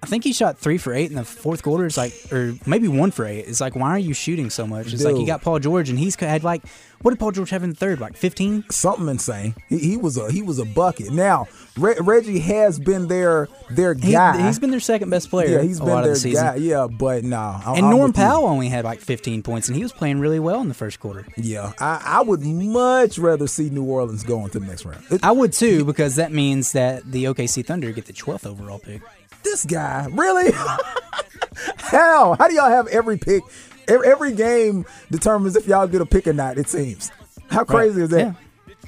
[0.03, 1.85] I think he shot three for eight in the fourth quarter.
[1.85, 3.41] It's like, or maybe one for eight.
[3.47, 4.93] It's like, why are you shooting so much?
[4.95, 6.63] It's like you got Paul George, and he's had like,
[7.03, 8.01] what did Paul George have in the third?
[8.01, 8.65] Like fifteen.
[8.71, 9.55] something insane.
[9.69, 11.11] He, he was a he was a bucket.
[11.13, 14.37] Now Re- Reggie has been their their guy.
[14.39, 15.59] He, has been their second best player.
[15.59, 16.45] yeah, he's a been lot their of the season.
[16.47, 16.55] guy.
[16.57, 17.37] Yeah, but no.
[17.39, 18.23] I- And I'm Norm with you.
[18.25, 20.99] Powell only had like 15 points, and he was playing really well in the first
[21.01, 21.27] quarter.
[21.37, 25.05] Yeah, I, I would much rather see New Orleans go into the next round.
[25.11, 28.79] It- I would too, because that means that the OKC Thunder get the 12th overall
[28.79, 29.03] pick.
[29.43, 30.53] This guy, really?
[31.79, 32.37] How?
[32.39, 33.43] How do y'all have every pick?
[33.89, 36.59] Every, every game determines if y'all get a pick or not.
[36.59, 37.11] It seems.
[37.51, 38.19] How crazy is that?
[38.19, 38.33] Yeah.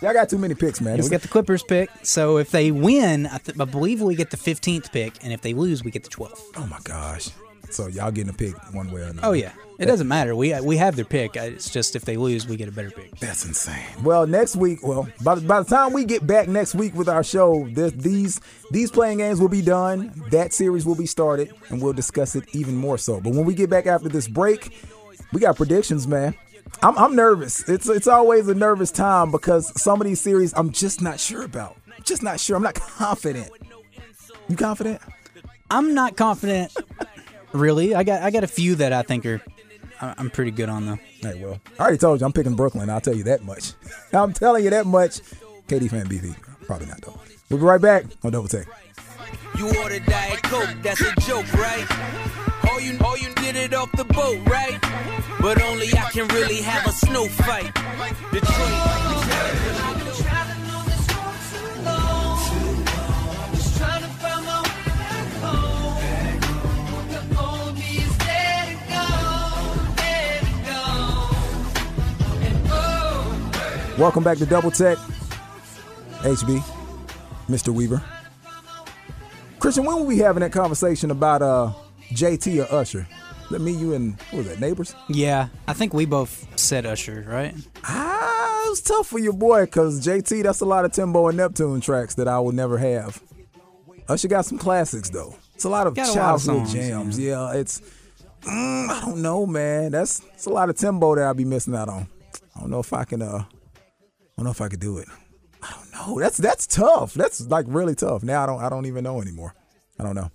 [0.01, 0.97] Y'all got too many picks, man.
[0.99, 1.89] Yeah, we got the Clippers pick.
[2.03, 5.43] So if they win, I, th- I believe we get the 15th pick, and if
[5.43, 6.41] they lose, we get the 12th.
[6.57, 7.31] oh my gosh.
[7.71, 9.29] So y'all getting a pick one way or another.
[9.29, 10.35] Oh yeah, it doesn't matter.
[10.37, 11.37] We we have their pick.
[11.37, 13.19] It's just if they lose, we get a better pick.
[13.19, 13.85] That's insane.
[14.03, 17.09] Well, next week, well, by, the- by the time we get back next week with
[17.09, 18.41] our show, this, these
[18.71, 20.13] these playing games will be done.
[20.31, 23.21] That series will be started, and we'll discuss it even more so.
[23.21, 24.75] But when we get back after this break,
[25.33, 26.35] we got predictions, man.
[26.83, 27.69] I'm, I'm nervous.
[27.69, 31.43] It's it's always a nervous time because some of these series I'm just not sure
[31.43, 31.77] about.
[32.05, 32.57] Just not sure.
[32.57, 33.51] I'm not confident.
[34.49, 35.01] You confident?
[35.71, 36.77] I'm not confident,
[37.53, 37.95] really.
[37.95, 39.41] I got I got a few that I think are
[40.03, 40.99] I'm pretty good on though.
[41.21, 42.91] Hey, well, I already told you I'm picking Brooklyn.
[42.91, 43.73] I'll tell you that much.
[44.13, 45.21] I'm telling you that much.
[45.69, 46.37] KD fan BV.
[46.67, 47.19] Probably not though.
[47.49, 48.67] We'll be right back on Double Tech.
[49.57, 51.87] You ordered Diet Coke, that's a joke, right?
[52.71, 54.79] Oh, you, oh, you did it off the boat, right?
[55.41, 57.71] But only I can really have a snow fight.
[74.03, 74.99] Welcome back to Double Tech.
[76.23, 76.59] HB,
[77.49, 77.69] Mr.
[77.69, 78.03] Weaver.
[79.61, 81.73] Christian, when will we having that conversation about uh
[82.11, 83.07] JT or Usher?
[83.49, 84.97] Let me, you, and what was that, neighbors?
[85.09, 87.55] Yeah, I think we both said Usher, right?
[87.85, 91.37] Ah, it was tough for your boy because JT, that's a lot of Timbo and
[91.37, 93.23] Neptune tracks that I will never have.
[94.09, 95.37] Usher got some classics though.
[95.55, 97.19] It's a lot of Got a lot of childhood songs, jams.
[97.21, 97.81] Yeah, it's
[98.41, 99.93] mm, I don't know, man.
[99.93, 102.09] That's it's a lot of Timbo that I'll be missing out on.
[102.57, 103.23] I don't know if I can.
[103.23, 103.45] uh
[104.43, 105.09] don't know if I could do it.
[105.63, 106.19] I don't know.
[106.21, 107.15] That's that's tough.
[107.15, 108.23] That's like really tough.
[108.25, 109.55] Now I don't I don't even know anymore.
[109.99, 110.31] I don't know.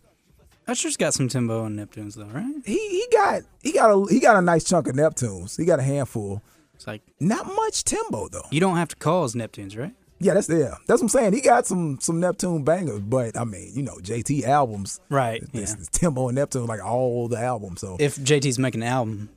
[0.68, 2.54] Usher's got some Timbo and Neptunes though, right?
[2.66, 5.58] He he got he got a he got a nice chunk of Neptunes.
[5.58, 6.42] He got a handful.
[6.76, 8.46] It's like Not much Timbo though.
[8.52, 9.94] you don't have to call us Neptunes, right?
[10.20, 10.76] Yeah, that's yeah.
[10.88, 11.34] That's what I'm saying.
[11.34, 15.00] He got some some Neptune bangers, but I mean, you know, JT albums.
[15.10, 15.44] Right.
[15.52, 15.86] This Yeah.
[15.92, 17.82] Timbo and Neptune, like all the albums.
[17.82, 19.30] So If JT's making an album,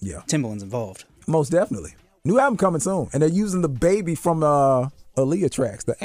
[0.00, 1.04] yeah, Timbaland's involved.
[1.26, 1.94] most definitely.
[2.24, 5.84] New album coming soon, and they're using the baby from uh Aaliyah tracks.
[5.84, 5.96] The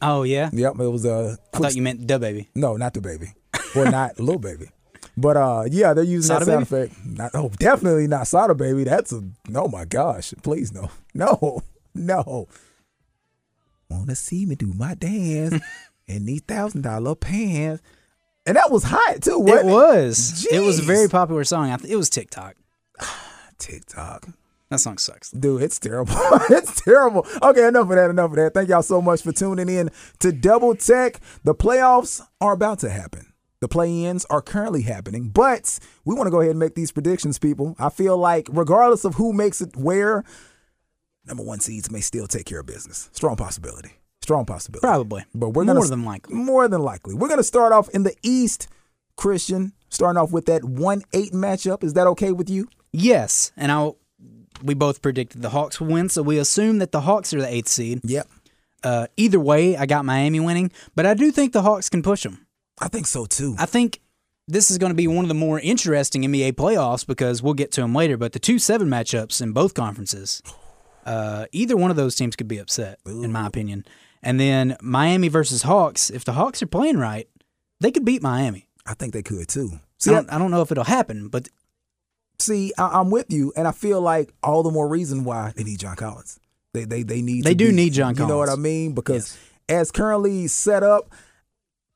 [0.00, 0.50] Oh yeah.
[0.52, 2.48] yep, it was uh I thought you meant the baby.
[2.54, 3.34] no, not the baby,
[3.76, 4.66] or not little baby.
[5.16, 6.84] But uh, yeah, they're using Sada that sound Baby?
[6.92, 7.06] effect.
[7.06, 8.84] Not, oh, definitely not Sada Baby.
[8.84, 9.22] That's a
[9.54, 10.32] oh my gosh!
[10.42, 11.62] Please no, no,
[11.94, 12.48] no.
[13.90, 15.62] Wanna see me do my dance
[16.06, 17.82] in these thousand dollar pants?
[18.46, 19.44] And that was hot too.
[19.46, 20.46] It Wasn't was.
[20.50, 21.70] It was a very popular song.
[21.70, 22.56] I th- it was TikTok.
[23.58, 24.28] TikTok.
[24.72, 25.30] That song sucks.
[25.30, 26.14] Dude, it's terrible.
[26.48, 27.26] it's terrible.
[27.42, 28.08] Okay, enough of that.
[28.08, 28.54] Enough of that.
[28.54, 31.20] Thank y'all so much for tuning in to Double Tech.
[31.44, 33.34] The playoffs are about to happen.
[33.60, 37.38] The play-ins are currently happening, but we want to go ahead and make these predictions,
[37.38, 37.76] people.
[37.78, 40.24] I feel like regardless of who makes it where,
[41.26, 43.10] number one seeds may still take care of business.
[43.12, 43.90] Strong possibility.
[44.22, 44.86] Strong possibility.
[44.86, 45.22] Probably.
[45.34, 46.34] But we're More gonna than likely.
[46.34, 47.14] More than likely.
[47.14, 48.68] We're gonna start off in the East,
[49.16, 49.74] Christian.
[49.90, 51.84] Starting off with that one eight matchup.
[51.84, 52.68] Is that okay with you?
[52.90, 53.92] Yes, and I
[54.62, 57.52] we both predicted the Hawks would win, so we assume that the Hawks are the
[57.52, 58.00] eighth seed.
[58.04, 58.28] Yep.
[58.82, 62.22] Uh, either way, I got Miami winning, but I do think the Hawks can push
[62.24, 62.46] them.
[62.80, 63.54] I think so too.
[63.58, 64.00] I think
[64.48, 67.70] this is going to be one of the more interesting NBA playoffs because we'll get
[67.72, 68.16] to them later.
[68.16, 70.42] But the two seven matchups in both conferences,
[71.06, 73.84] uh, either one of those teams could be upset, in my opinion.
[74.22, 76.10] And then Miami versus Hawks.
[76.10, 77.28] If the Hawks are playing right,
[77.80, 78.68] they could beat Miami.
[78.86, 79.70] I think they could too.
[79.74, 81.48] I See, don't, I don't know if it'll happen, but
[82.42, 85.64] see, I, I'm with you, and I feel like all the more reason why they
[85.64, 86.38] need John Collins.
[86.74, 87.44] They they they need.
[87.44, 88.20] They do be- need John Collins.
[88.20, 88.92] You know what I mean?
[88.92, 89.36] Because
[89.68, 91.12] as currently set up,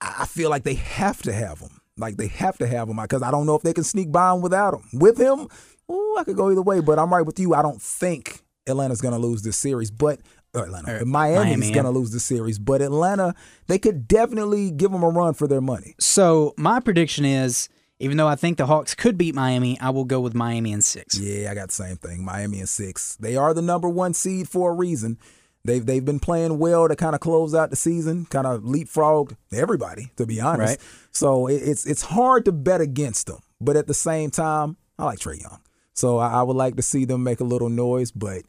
[0.01, 1.81] I feel like they have to have him.
[1.99, 4.35] Like they have to have him because I don't know if they can sneak by
[4.35, 4.83] him without him.
[4.93, 5.49] With him,
[5.91, 6.81] ooh, I could go either way.
[6.81, 7.55] But I'm right with you.
[7.55, 10.21] I don't think Atlanta's going to lose this series, but.
[10.55, 13.35] Atlanta, Or Miami's Miami, going to lose the series, but Atlanta,
[13.67, 15.95] they could definitely give them a run for their money.
[16.01, 20.05] So my prediction is, even though I think the Hawks could beat Miami, I will
[20.05, 21.19] go with Miami in six.
[21.19, 22.25] Yeah, I got the same thing.
[22.25, 23.17] Miami and six.
[23.17, 25.19] They are the number one seed for a reason.
[25.65, 29.35] They've they've been playing well to kind of close out the season, kind of leapfrog
[29.53, 30.79] everybody, to be honest.
[30.79, 31.09] Right.
[31.11, 35.07] So it, it's it's hard to bet against them, but at the same time, I
[35.07, 35.61] like Trae Young,
[35.93, 38.13] so I, I would like to see them make a little noise.
[38.13, 38.43] But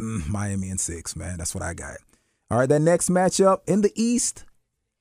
[0.00, 1.96] mm, Miami and six, man, that's what I got.
[2.50, 4.44] All right, that next matchup in the East,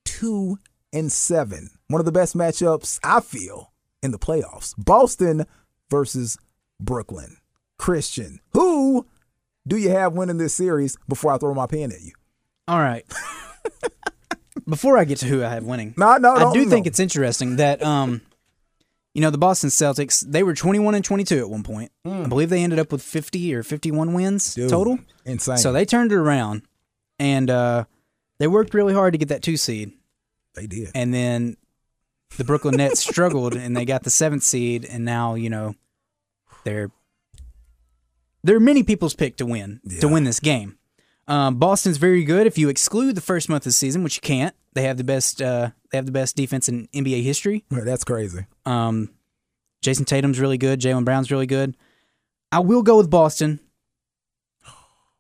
[0.06, 0.58] two
[0.92, 4.74] and seven, one of the best matchups I feel in the playoffs.
[4.78, 5.46] Boston
[5.90, 6.38] versus
[6.80, 7.38] Brooklyn.
[7.78, 9.06] Christian, who
[9.68, 12.12] do you have winning this series before I throw my pen at you?
[12.68, 13.06] All right.
[14.68, 17.56] before I get to who I have winning, No, no, I do think it's interesting
[17.58, 18.22] that um,
[19.14, 21.92] you know, the Boston Celtics they were twenty one and twenty two at one point.
[22.06, 24.54] I believe they ended up with fifty or fifty one wins.
[24.56, 25.00] Dude, total.
[25.26, 25.58] Insane.
[25.58, 26.64] So they turned it around,
[27.18, 27.86] and uh,
[28.38, 29.92] they worked really hard to get that two seed,
[30.54, 30.92] they did.
[30.96, 31.58] and then
[32.38, 35.76] the Brooklyn Nets struggled, and they got the seventh seed, and now you know
[36.64, 36.92] they're
[38.44, 40.78] they're many people's pick to win to win this game.
[41.28, 44.22] Um, Boston's very good if you exclude the first month of the season, which you
[44.22, 44.56] can't.
[44.74, 47.66] They have the best uh, they have the best defense in NBA history.
[47.70, 48.46] That's crazy.
[48.66, 49.12] Um,
[49.82, 50.80] Jayson Tatum's really good.
[50.80, 51.78] Jaylen Brown's really good.
[52.52, 53.60] I will go with Boston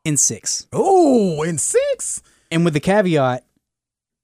[0.03, 0.67] in six.
[0.73, 2.21] Oh, in six.
[2.51, 3.45] And with the caveat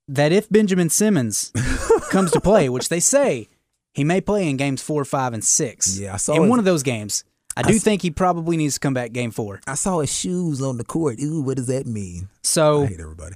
[0.07, 1.51] that if Benjamin Simmons
[2.15, 3.47] comes to play, which they say
[3.93, 5.97] he may play in games four, five, and six.
[5.99, 6.47] Yeah, I saw in it.
[6.47, 7.23] one of those games.
[7.57, 9.61] I do s- think he probably needs to come back game four.
[9.67, 11.19] I saw his shoes on the court.
[11.21, 12.23] Ooh, what does that mean?
[12.25, 13.35] I So hate everybody.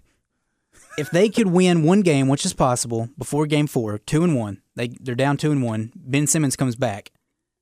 [0.97, 4.61] if they could win one game, which is possible, before game four, two and one,
[4.75, 5.91] they they're down two and one.
[5.95, 7.11] Ben Simmons comes back,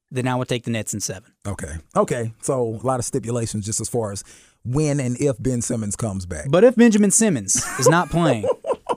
[0.09, 1.31] then I would take the Nets in seven.
[1.45, 1.73] Okay.
[1.95, 2.33] Okay.
[2.41, 4.23] So a lot of stipulations just as far as
[4.65, 6.47] when and if Ben Simmons comes back.
[6.49, 8.45] But if Benjamin Simmons is not playing,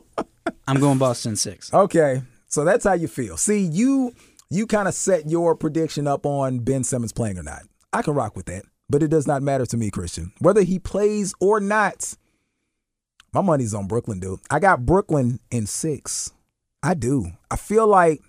[0.67, 1.73] I'm going Boston six.
[1.73, 2.23] Okay.
[2.49, 3.37] So that's how you feel.
[3.37, 4.15] See, you
[4.51, 7.63] you kind of set your prediction up on Ben Simmons playing or not.
[7.93, 8.65] I can rock with that.
[8.89, 10.33] But it does not matter to me, Christian.
[10.41, 12.13] Whether he plays or not,
[13.33, 14.41] my money's on Brooklyn, dude.
[14.51, 16.33] I got Brooklyn in six.
[16.83, 17.31] I do.
[17.53, 18.21] I feel like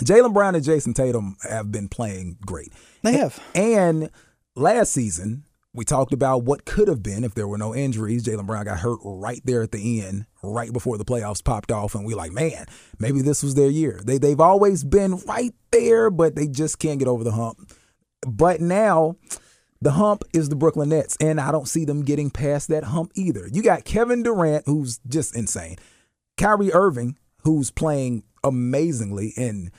[0.00, 2.72] Jaylen Brown and Jayson Tatum have been playing great.
[3.02, 3.42] They have.
[3.52, 4.10] And
[4.54, 5.42] last season,
[5.72, 8.24] we talked about what could have been if there were no injuries.
[8.24, 11.94] Jaylen Brown got hurt right there at the end, right before the playoffs popped off,
[11.94, 12.66] and we like, man,
[12.98, 14.00] maybe this was their year.
[14.04, 17.72] They they've always been right there, but they just can't get over the hump.
[18.26, 19.16] But now
[19.80, 23.12] the hump is the Brooklyn Nets, and I don't see them getting past that hump
[23.14, 23.48] either.
[23.50, 25.76] You got Kevin Durant, who's just insane.
[26.36, 29.70] Kyrie Irving, who's playing amazingly, and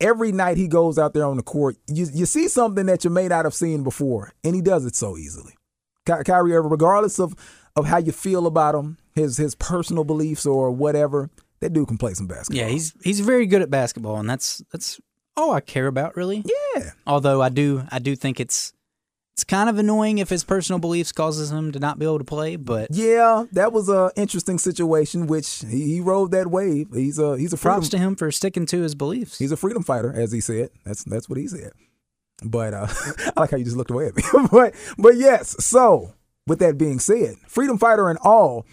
[0.00, 3.10] every night he goes out there on the court, you, you see something that you
[3.10, 5.54] may not have seen before, and he does it so easily.
[6.06, 7.34] Ky- Kyrie Irving, regardless of
[7.76, 11.30] of how you feel about him, his his personal beliefs or whatever,
[11.60, 12.60] that dude can play some basketball.
[12.64, 15.00] Yeah, he's he's very good at basketball, and that's that's
[15.36, 16.44] all I care about really.
[16.74, 16.90] yeah.
[17.06, 18.72] Although I do I do think it's
[19.38, 22.24] it's kind of annoying if his personal beliefs causes him to not be able to
[22.24, 26.88] play, but Yeah, that was a interesting situation, which he, he rode that wave.
[26.92, 29.38] He's a he's a freedom, props to him for sticking to his beliefs.
[29.38, 30.70] he's a freedom fighter, as he said.
[30.84, 31.70] That's that's what he said.
[32.42, 32.88] But uh,
[33.36, 34.24] I like how you just looked away at me.
[34.50, 35.54] but but yes.
[35.64, 36.14] So
[36.48, 38.66] with that being said, freedom fighter and all,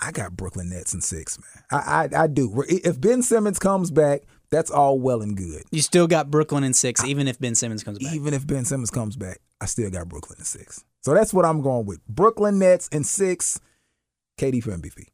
[0.00, 1.64] I got Brooklyn Nets in six, man.
[1.70, 2.64] I I, I do.
[2.66, 5.64] If Ben Simmons comes back, that's all well and good.
[5.70, 8.14] You still got Brooklyn in six, even if Ben Simmons comes back.
[8.14, 10.84] Even if Ben Simmons comes back, I still got Brooklyn in six.
[11.02, 12.06] So that's what I'm going with.
[12.06, 13.60] Brooklyn Nets in six.
[14.38, 15.06] KD for MVP.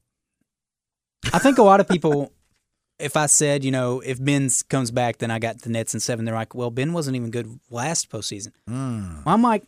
[1.33, 2.33] I think a lot of people,
[2.99, 6.01] if I said, you know, if Ben comes back, then I got the Nets in
[6.01, 6.25] seven.
[6.25, 8.53] They're like, well, Ben wasn't even good last postseason.
[8.69, 9.25] Mm.
[9.25, 9.65] Well, I'm like,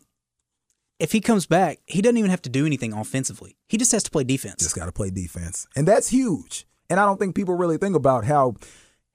[0.98, 3.56] if he comes back, he doesn't even have to do anything offensively.
[3.68, 4.62] He just has to play defense.
[4.62, 6.66] Just got to play defense, and that's huge.
[6.90, 8.54] And I don't think people really think about how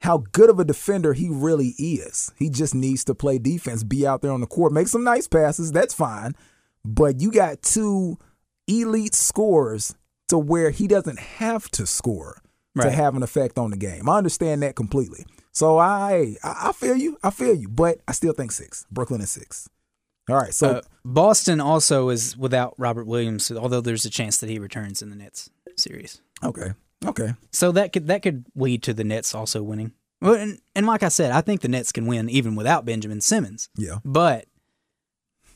[0.02, 2.32] how good of a defender he really is.
[2.38, 5.28] He just needs to play defense, be out there on the court, make some nice
[5.28, 5.72] passes.
[5.72, 6.34] That's fine,
[6.86, 8.18] but you got two
[8.68, 9.96] elite scorers
[10.30, 12.42] to where he doesn't have to score
[12.84, 14.08] to have an effect on the game.
[14.08, 15.26] I understand that completely.
[15.52, 17.18] So I I I feel you.
[17.24, 18.86] I feel you, but I still think six.
[18.92, 19.68] Brooklyn is six.
[20.30, 24.50] All right, so Uh, Boston also is without Robert Williams, although there's a chance that
[24.50, 26.22] he returns in the Nets series.
[26.44, 26.74] okay,
[27.06, 27.34] okay.
[27.52, 29.94] So that could that could lead to the Nets also winning.
[30.22, 33.22] Well, and, and like I said, I think the Nets can win even without Benjamin
[33.22, 33.70] Simmons.
[33.78, 34.00] Yeah.
[34.04, 34.46] But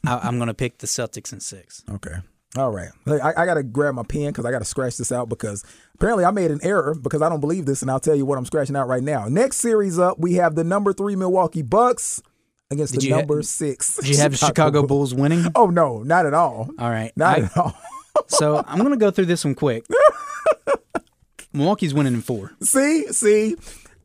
[0.06, 1.84] I, I'm going to pick the Celtics in six.
[1.90, 2.16] Okay.
[2.56, 2.90] All right.
[3.08, 5.66] I, I got to grab my pen because I got to scratch this out because
[5.96, 8.38] apparently I made an error because I don't believe this, and I'll tell you what
[8.38, 9.28] I'm scratching out right now.
[9.28, 12.22] Next series up, we have the number three Milwaukee Bucks
[12.70, 13.98] against Did the you ha- number six.
[13.98, 15.46] Did you have the Chicago Bulls winning?
[15.56, 16.70] Oh no, not at all.
[16.78, 17.12] All right.
[17.18, 17.76] Not I- at all.
[18.28, 19.84] so I'm going to go through this one quick.
[21.54, 22.52] Milwaukee's winning in four.
[22.62, 23.56] see, see,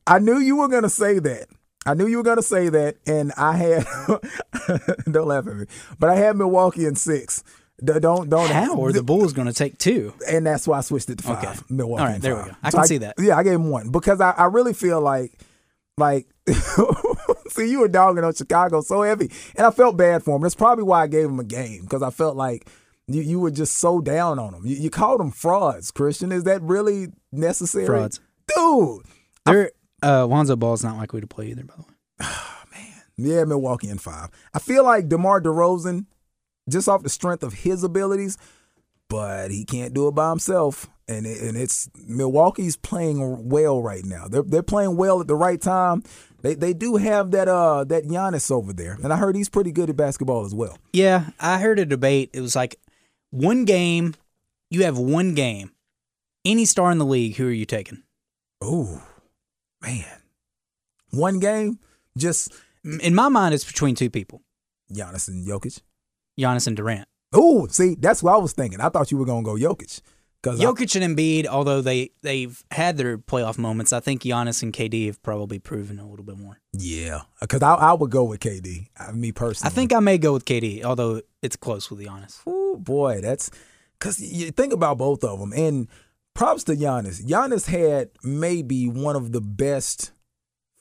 [0.06, 1.48] I knew you were gonna say that.
[1.87, 3.84] I knew you were gonna say that, and I had
[5.11, 5.66] don't laugh at me,
[5.98, 7.42] but I had Milwaukee in six.
[7.82, 10.12] D- Don't don't How are the Bulls going to take two?
[10.28, 11.44] and that's why I switched it to five.
[11.44, 11.58] Okay.
[11.70, 12.02] Milwaukee.
[12.02, 12.50] All right, there we five.
[12.50, 12.56] go.
[12.64, 13.14] I can see that.
[13.20, 15.32] Yeah, I gave him one because I, I really feel like
[15.96, 16.26] like
[17.50, 20.42] see you were dogging on Chicago so heavy, and I felt bad for him.
[20.42, 22.66] That's probably why I gave him a game because I felt like
[23.09, 24.62] you you were just so down on them.
[24.64, 26.31] You, you called them frauds, Christian.
[26.31, 27.87] Is that really necessary?
[27.87, 28.21] Frauds.
[28.55, 29.03] dude.
[29.47, 29.71] They're,
[30.03, 31.88] uh, Lonzo Ball's not likely to play either, by the way.
[32.21, 33.03] Oh, man.
[33.16, 34.29] Yeah, Milwaukee in five.
[34.53, 36.05] I feel like DeMar DeRozan,
[36.68, 38.37] just off the strength of his abilities,
[39.09, 40.87] but he can't do it by himself.
[41.09, 44.29] and it, and it's Milwaukee's playing well right now.
[44.29, 46.03] They're they're playing well at the right time.
[46.42, 49.73] They they do have that uh that Giannis over there, and I heard he's pretty
[49.73, 50.77] good at basketball as well.
[50.92, 52.31] Yeah, I heard a debate.
[52.35, 52.79] It was like
[53.30, 54.14] one game,
[54.70, 55.72] you have one game.
[56.44, 58.02] Any star in the league, who are you taking?
[58.60, 59.02] Oh
[59.82, 60.22] man,
[61.10, 61.78] one game,
[62.16, 62.52] just
[62.84, 64.42] In my mind, it's between two people
[64.92, 65.80] Giannis and Jokic.
[66.38, 67.08] Giannis and Durant.
[67.32, 68.80] Oh, see, that's what I was thinking.
[68.80, 70.00] I thought you were gonna go Jokic
[70.42, 74.72] because Jokic and Embiid, although they, they've had their playoff moments, I think Giannis and
[74.72, 76.61] KD have probably proven a little bit more.
[76.72, 78.87] yeah, because I, I would go with KD.
[78.98, 82.01] I, uh, me personally, I think I may go with KD, although it's close with
[82.01, 82.40] Giannis.
[82.46, 83.51] Oh boy, that's
[83.98, 85.53] because you think about both of them.
[85.53, 85.88] And
[86.35, 87.24] props to Giannis.
[87.24, 90.12] Giannis had maybe one of the best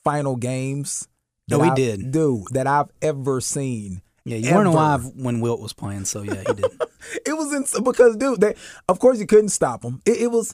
[0.04, 1.08] final games.
[1.48, 2.12] That he I've- did.
[2.12, 4.02] dude, that I've ever seen.
[4.24, 4.76] Yeah, you weren't Ever.
[4.76, 6.70] alive when Wilt was playing, so yeah, he did.
[7.24, 8.54] It was in, because, dude, they,
[8.88, 10.02] of course you couldn't stop him.
[10.04, 10.52] It, it was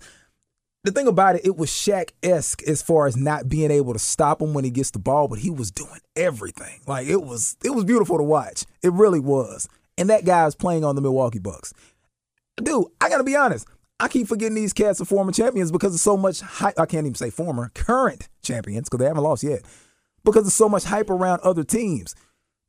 [0.85, 1.45] the thing about it.
[1.45, 4.71] It was Shaq esque as far as not being able to stop him when he
[4.71, 6.81] gets the ball, but he was doing everything.
[6.87, 8.65] Like it was, it was beautiful to watch.
[8.83, 9.69] It really was.
[9.99, 11.73] And that guy is playing on the Milwaukee Bucks.
[12.63, 13.67] Dude, I gotta be honest.
[13.99, 16.79] I keep forgetting these cats are former champions because of so much hype.
[16.79, 19.63] I can't even say former, current champions because they haven't lost yet.
[20.25, 22.15] Because of so much hype around other teams.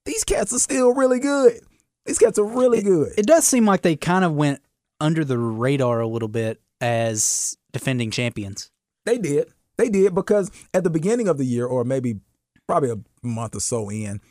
[0.06, 1.60] These cats are still really good.
[2.06, 3.14] These cats are really good.
[3.18, 4.62] It does seem like they kind of went
[5.02, 8.72] under the radar a little bit as defending champions.
[9.06, 9.52] They did.
[9.78, 12.20] They did because at the beginning of the year, or maybe
[12.68, 14.22] probably a month or so in,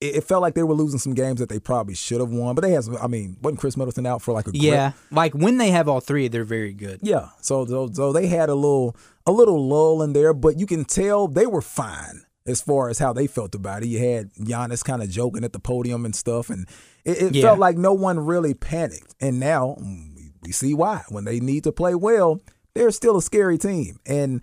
[0.00, 2.54] it, it felt like they were losing some games that they probably should have won.
[2.54, 4.62] But they had, some, I mean, wasn't Khris Middleton out for like a grip?
[4.62, 7.00] Yeah, like when they have all three, they're very good.
[7.02, 7.28] Yeah.
[7.40, 10.84] So, so so they had a little a little lull in there, but you can
[10.84, 13.86] tell they were fine as far as how they felt about it.
[13.88, 16.66] You had Giannis kind of joking at the podium and stuff, and
[17.04, 17.42] it, it Yeah.
[17.42, 19.14] felt like no one really panicked.
[19.20, 21.02] And now mm, we, we see why.
[21.08, 22.40] When they need to play well,
[22.74, 23.98] they're still a scary team.
[24.06, 24.40] And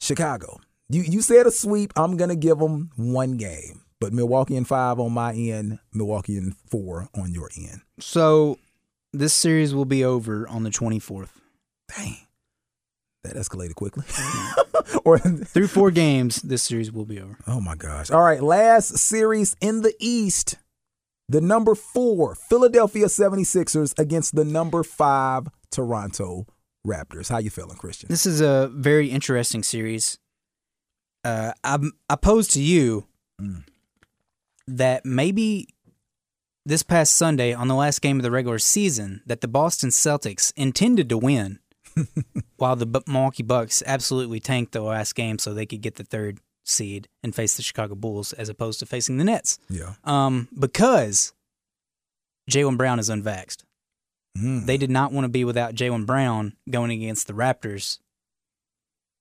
[0.00, 1.92] Chicago, you you said a sweep.
[1.96, 6.52] I'm gonna give them one game, but Milwaukee in five on my end, Milwaukee in
[6.70, 7.80] four on your end.
[8.00, 8.58] So
[9.12, 11.28] this series will be over on the 24th.
[11.96, 12.16] Dang.
[13.24, 14.04] That escalated quickly.
[15.04, 17.36] or Through four games, this series will be over.
[17.46, 18.10] Oh my gosh.
[18.10, 20.56] All right, last series in the East.
[21.28, 26.46] The number 4 Philadelphia 76ers against the number 5 Toronto
[26.86, 27.30] Raptors.
[27.30, 28.08] How you feeling, Christian?
[28.10, 30.18] This is a very interesting series.
[31.24, 31.78] Uh, I
[32.10, 33.06] I pose to you
[33.40, 33.64] Mm.
[34.68, 35.68] that maybe
[36.66, 40.52] this past Sunday on the last game of the regular season that the Boston Celtics
[40.54, 41.58] intended to win,
[42.56, 46.38] while the Milwaukee Bucks absolutely tanked the last game so they could get the third
[46.64, 49.58] seed and face the Chicago Bulls as opposed to facing the Nets.
[49.68, 49.94] Yeah.
[50.04, 51.32] Um, because
[52.50, 53.62] Jaylen Brown is unvaxxed.
[54.38, 54.66] Mm.
[54.66, 57.98] They did not want to be without Jaylen Brown going against the Raptors.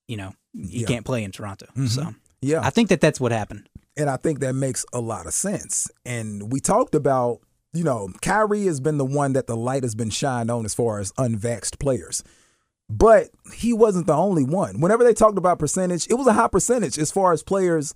[0.07, 0.87] You know, he Yeah.
[0.87, 1.67] can't play in Toronto.
[1.75, 1.89] Mhm.
[1.89, 2.61] So Yeah.
[2.61, 3.67] I think that that's what happened.
[3.97, 5.89] And I think that makes a lot of sense.
[6.05, 7.41] And we talked about,
[7.73, 10.73] you know, Kyrie has been the one that the light has been shined on as
[10.73, 12.23] far as unvaxxed players.
[12.91, 14.81] But he wasn't the only one.
[14.81, 17.95] Whenever they talked about percentage, it was a high percentage as far as players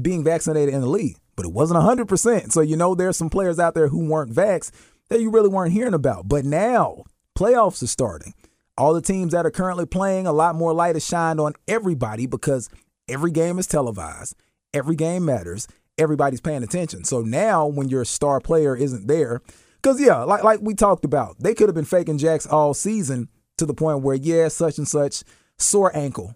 [0.00, 2.50] being vaccinated in the league, but it wasn't 100%.
[2.50, 4.70] So, you know, there's some players out there who weren't vaxxed
[5.10, 6.26] that you really weren't hearing about.
[6.26, 7.04] But now,
[7.38, 8.32] playoffs are starting.
[8.78, 12.24] All the teams that are currently playing, a lot more light is shined on everybody
[12.24, 12.70] because
[13.10, 14.36] every game is televised.
[14.72, 15.68] Every game matters.
[15.98, 17.04] Everybody's paying attention.
[17.04, 19.42] So now, when your star player isn't there,
[19.82, 23.28] because yeah, like like we talked about, they could have been faking jacks all season
[23.60, 25.22] to the point where yeah, such and such
[25.58, 26.34] sore ankle,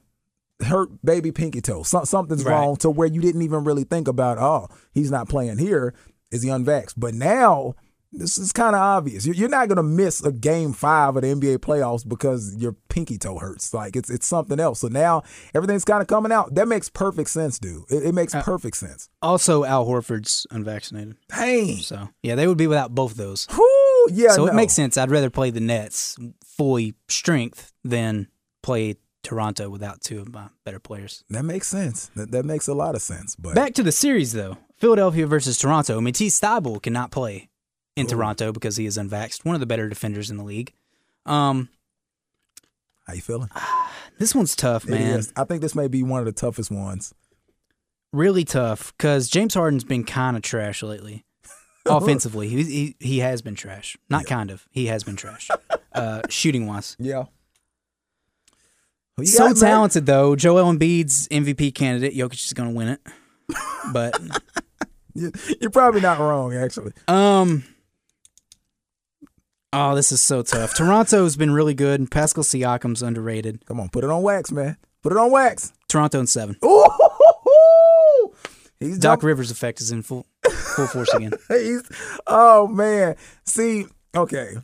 [0.65, 2.53] hurt baby pinky toe, some, something's Right.
[2.53, 4.39] wrong to where you didn't even really think about.
[4.39, 5.95] Oh, he's not playing here.
[6.31, 6.95] Is he unvaxxed?
[6.97, 7.75] But now
[8.17, 9.27] this is kind of obvious.
[9.27, 13.39] You're, not gonna miss a game five of the NBA playoffs because your pinky toe
[13.39, 13.75] hurts.
[13.75, 14.81] Like it's it's something else.
[14.81, 15.23] So now
[15.55, 16.55] everything's kind of coming out.
[16.55, 17.85] That makes perfect sense, dude.
[17.91, 19.09] It, it makes uh, perfect sense.
[19.21, 21.17] Also, Al Horford's unvaccinated.
[21.29, 21.77] Dang.
[21.79, 23.47] So yeah, they would be without both those.
[23.51, 24.31] Whew, yeah.
[24.31, 24.53] so no.
[24.53, 24.97] it makes sense.
[24.97, 26.17] I'd rather play the Nets
[26.57, 28.29] fully strength than
[28.63, 31.25] play Toronto without two of my better players.
[31.31, 32.11] That makes sense.
[32.15, 33.35] That, that makes a lot of sense.
[33.35, 34.59] But Back to the series though.
[34.77, 36.01] Philadelphia versus Toronto.
[36.01, 37.49] Matisse Thybulle cannot play
[37.97, 39.45] in Toronto because he is unvaxxed.
[39.45, 40.73] One of the better defenders in the league.
[41.27, 41.69] Um,
[43.07, 43.51] how you feeling?
[44.19, 45.23] this one's tough, man.
[45.37, 47.15] I think this may be one of the toughest ones.
[48.13, 51.25] Really tough because James Harden's been kind of trash lately.
[51.87, 53.97] Offensively, he, he he has been trash.
[54.09, 54.67] Not kind of.
[54.71, 55.49] He has been trash.
[55.95, 56.97] uh, shooting wise.
[56.99, 57.25] Yeah.
[59.23, 59.71] So got, man?
[59.71, 60.35] talented though.
[60.35, 62.15] Joel Embiid's MVP candidate.
[62.15, 63.01] Jokic is going to win it.
[63.93, 64.19] But
[65.15, 65.31] You-
[65.61, 66.93] You're probably not wrong, actually.
[67.07, 67.63] um,
[69.73, 70.75] Oh, this is so tough.
[70.75, 72.01] Toronto's been really good.
[72.01, 73.65] And Pascal Siakam's underrated.
[73.67, 74.77] Come on, put it on wax, man.
[75.03, 75.73] Put it on wax.
[75.89, 76.57] Toronto in seven.
[76.65, 76.85] Ooh,
[78.81, 79.27] he's Doc jumping.
[79.29, 81.33] Rivers effect is in full full force again.
[82.27, 83.17] Oh man.
[83.45, 84.55] See, okay.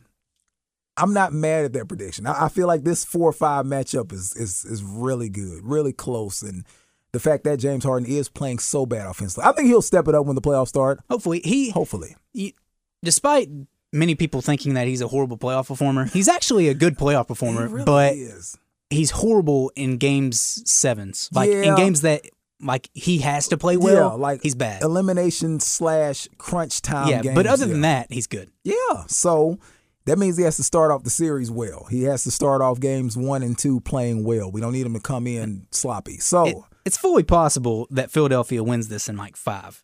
[0.97, 2.27] I'm not mad at that prediction.
[2.27, 5.93] I, I feel like this four or five matchup is is is really good, really
[5.93, 6.65] close, and
[7.13, 10.15] the fact that James Harden is playing so bad offensively, I think he'll step it
[10.15, 10.99] up when the playoffs start.
[11.09, 12.55] Hopefully, he Hopefully, he-
[13.03, 13.49] despite
[13.93, 17.67] many people thinking that he's a horrible playoff performer, he's actually a good playoff performer.
[17.67, 18.57] He really but is.
[18.89, 21.63] he's horrible in games sevens, like Yeah.
[21.63, 22.25] in games that
[22.63, 23.93] like he has to play well.
[24.09, 24.81] yeah, like he's bad.
[24.83, 27.07] Elimination slash crunch time.
[27.09, 27.71] yeah, games, but other yeah.
[27.71, 28.49] than that, he's good.
[28.63, 29.05] Yeah.
[29.07, 29.59] So
[30.05, 31.85] that means he has to start off the series well.
[31.89, 34.51] He has to start off games one and two playing well.
[34.51, 36.17] We don't need him to come in sloppy.
[36.17, 39.83] So It- it's fully possible that Philadelphia wins this in like five.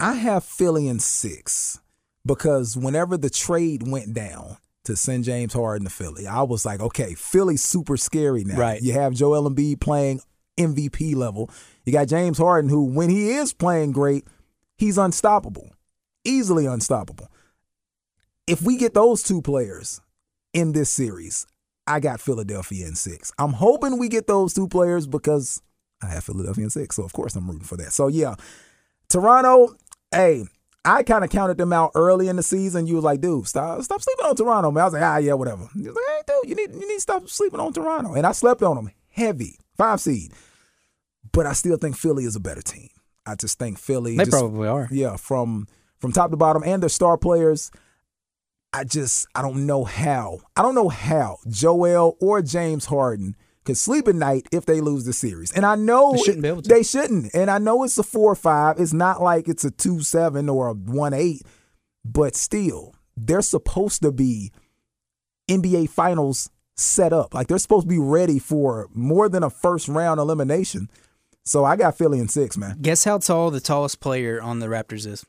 [0.00, 1.78] I have Philly in six
[2.24, 6.80] because whenever the trade went down to send James Harden to Philly, I was like,
[6.80, 8.56] okay, Philly's super scary now.
[8.56, 8.80] Right.
[8.80, 10.22] You have Joel Embiid playing
[10.58, 11.50] MVP level.
[11.88, 14.26] You got James Harden, who, when he is playing great,
[14.76, 15.70] he's unstoppable,
[16.22, 17.28] easily unstoppable.
[18.46, 20.02] If we get those two players
[20.52, 21.46] in this series,
[21.86, 23.32] I got Philadelphia in six.
[23.38, 25.62] I'm hoping we get those two players because
[26.02, 26.96] I have Philadelphia in six.
[26.96, 27.94] So, of course, I'm rooting for that.
[27.94, 28.34] So, yeah,
[29.08, 29.74] Toronto,
[30.12, 30.44] hey,
[30.84, 32.86] I kind of counted them out early in the season.
[32.86, 34.82] You was like, dude, stop, stop sleeping on Toronto, man.
[34.82, 35.70] I was like, ah, yeah, whatever.
[35.74, 38.12] You was like, hey, dude, you need, you need to stop sleeping on Toronto.
[38.12, 40.34] And I slept on them heavy, five seed.
[41.32, 42.88] But I still think Philly is a better team.
[43.26, 44.16] I just think Philly.
[44.16, 44.88] They just- probably are.
[44.90, 45.66] yeah, from
[45.98, 47.70] from top to bottom, and their star players.
[48.72, 50.40] I just I don't know how.
[50.56, 55.04] I don't know how Joel or James Harden could sleep at night if they lose
[55.06, 55.50] the series.
[55.52, 56.68] And I know They shouldn't be able to.
[56.68, 57.34] They shouldn't.
[57.34, 58.78] And I know it's a four or five.
[58.78, 61.42] It's not like it's a two seven or a one eight,
[62.04, 64.52] but still, they're supposed to be
[65.50, 67.34] NBA finals set up.
[67.34, 70.90] Like they're supposed to be ready for more than a first round elimination.
[71.48, 72.76] So I got Philly in six, man.
[72.82, 75.24] Guess how tall the tallest player on the Raptors is?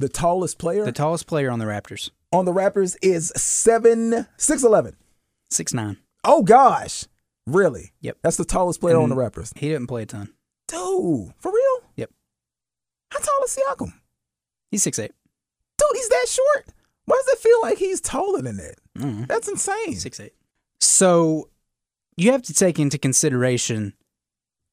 [0.00, 4.62] The tallest player The tallest player on the Raptors, on the Raptors is seven six
[4.62, 4.96] eleven.
[5.50, 5.96] six nine.
[6.24, 7.06] Oh gosh,
[7.46, 7.92] really?
[8.02, 8.18] Yep.
[8.20, 9.56] That's the tallest player on the Raptors.
[9.56, 10.28] He didn't play a ton.
[10.68, 11.88] Dude, for real?
[11.96, 12.10] Yep.
[13.10, 13.94] How tall is Siakam?
[14.70, 15.12] He's six eight.
[15.78, 16.66] Dude, he's that short.
[17.06, 18.74] Why does it feel like he's taller than that?
[18.98, 19.24] Mm-hmm.
[19.24, 19.94] That's insane.
[19.94, 20.34] Six eight.
[20.80, 21.48] So
[22.18, 23.94] you have to take into consideration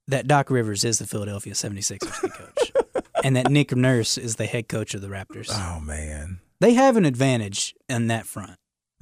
[0.09, 2.71] that Doc Rivers is the Philadelphia 76ers head coach.
[3.23, 5.49] and that Nick Nurse is the head coach of the Raptors.
[5.51, 8.55] Oh man, They have an advantage in that front.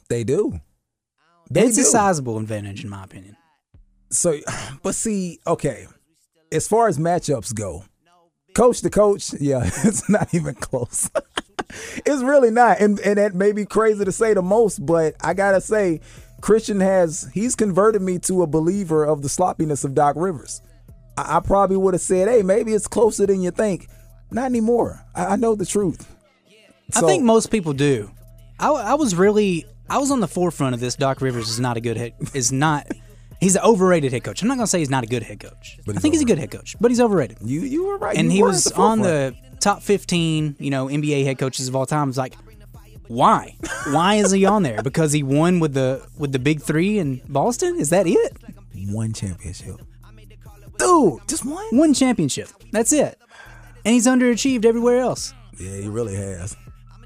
[0.10, 0.60] they do.
[1.50, 1.82] They it's do.
[1.82, 3.38] a sizable advantage in my opinion.
[4.10, 4.38] So,
[4.84, 5.88] but see, okay,
[6.52, 7.84] as far as matchups go,
[8.54, 11.10] coach to coach, yeah, it's not even close.
[12.06, 15.34] it's really not, and and that may be crazy to say the most, but I
[15.34, 16.02] gotta say,
[16.42, 20.62] Christian has he's converted me to a believer of the sloppiness of Doc Rivers.
[21.18, 23.88] I, I probably would have said, hey, maybe it's closer than you think.
[24.32, 25.04] Not anymore.
[25.16, 26.14] I, I know the truth.
[26.96, 28.12] I think most people do.
[28.60, 30.96] I, I was really I was on the forefront of this.
[30.96, 32.14] Doc Rivers is not a good head.
[32.34, 32.88] Is not.
[33.40, 34.42] He's an overrated head coach.
[34.42, 35.78] I'm not gonna say he's not a good head coach.
[35.86, 37.38] But I think he's a good head coach, but he's overrated.
[37.40, 41.24] You you were right, and You he was on the top 15, you know, NBA
[41.24, 42.10] head coaches of all time.
[42.10, 42.34] It's like,
[43.08, 43.56] why?
[43.92, 44.82] Why is he on there?
[44.82, 47.78] Because he won with the with the big three in Boston?
[47.78, 48.38] Is that it?
[48.90, 49.82] one championship.
[50.78, 51.66] Dude, just one.
[51.72, 52.50] One championship.
[52.72, 53.18] That's it.
[53.86, 55.34] And he's underachieved everywhere else.
[55.60, 56.56] Yeah, he really has.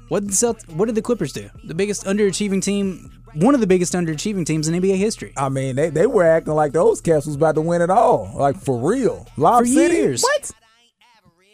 [0.08, 1.48] What did the Celt- what did the Clippers do?
[1.64, 5.32] The biggest underachieving team, one of the biggest underachieving teams in NBA history.
[5.36, 8.30] I mean, they, they were acting like those Cavs was about to win it all,
[8.36, 9.26] like for real.
[9.36, 10.22] Lob For City, years.
[10.22, 10.50] what?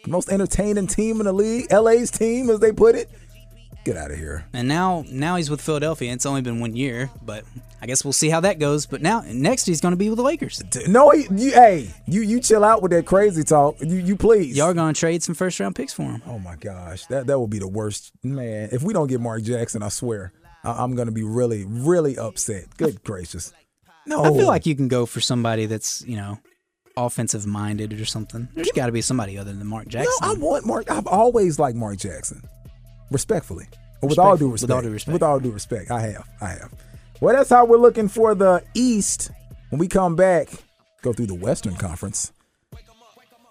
[0.07, 3.11] Most entertaining team in the league, LA's team, as they put it.
[3.89, 4.45] Get out of here.
[4.53, 6.13] And now now he's with Philadelphia.
[6.13, 7.45] It's only been one year, but
[7.81, 8.85] I guess we'll see how that goes.
[8.85, 10.63] But now next he's going to be with the Lakers.
[10.87, 13.77] No, he- you, hey, you you chill out with that crazy talk.
[13.81, 14.57] You you please.
[14.59, 16.23] Y'all going to trade some first round picks for him.
[16.27, 18.69] Oh my gosh, that that would be the worst, man.
[18.73, 20.33] If we don't get Mark Jackson, I swear,
[20.65, 22.65] I, I'm gonna be really really upset.
[22.77, 23.55] Good gracious.
[24.05, 26.39] No, I feel like you can go for somebody that's you know
[26.97, 28.49] offensive minded or something.
[28.55, 30.13] There's got to be somebody other than Mark Jackson.
[30.21, 30.29] no.
[30.29, 30.91] I want Mark.
[30.91, 32.43] I've always liked Mark Jackson,
[33.11, 33.67] respectfully,
[34.03, 34.69] with all due respect.
[34.69, 35.13] with all due respect.
[35.13, 36.73] With all due respect, I have, I have.
[37.21, 39.31] Well, that's how we're looking for the East.
[39.71, 40.49] When we come back,
[41.03, 42.33] go through the Western Conference.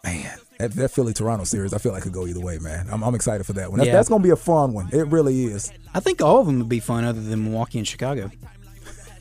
[0.03, 2.87] Man, that, that Philly Toronto series, I feel like could go either way, man.
[2.89, 3.79] I'm, I'm excited for that one.
[3.79, 3.93] That, Yeah.
[3.93, 4.89] That's gonna be a fun one.
[4.93, 5.71] It really is.
[5.93, 8.31] I think all of them would be fun other than Milwaukee and Chicago.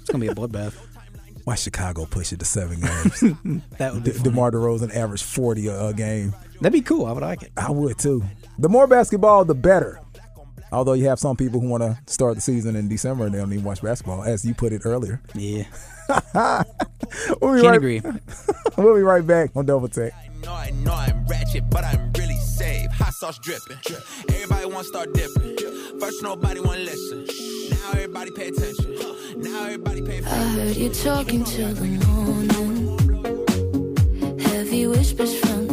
[0.01, 0.75] It's gonna be a bloodbath.
[1.45, 3.63] Why Chicago push it to seven games?
[3.79, 4.19] That would be De-.
[4.21, 6.35] DeMar DeRozan averaged 40 a, a game.
[6.61, 7.07] That'd be cool.
[7.07, 7.53] I would like it.
[7.57, 8.25] I would too.
[8.59, 10.01] The more basketball, the better.
[10.73, 13.39] Although you have some people who want to start the season in December and they
[13.39, 15.21] don't even watch basketball, as you put it earlier.
[15.35, 15.65] Yeah,
[17.41, 18.03] We'll be, can't right, agree.
[18.77, 20.13] we'll be right back on Double Tech.
[20.43, 22.91] know I know I'm ratchet, but I'm really safe.
[22.93, 23.79] Hot sauce dripping.
[24.29, 25.57] Everybody want to start dipping.
[26.01, 27.27] First, nobody want to listen.
[27.71, 28.97] Now everybody pay attention.
[29.43, 30.59] Now everybody pay I attention.
[30.67, 32.97] heard you talking till the morning.
[34.41, 35.66] Heavy whispers from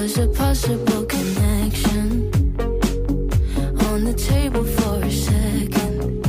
[0.00, 2.30] was a possible connection
[3.86, 6.22] on the table for a second.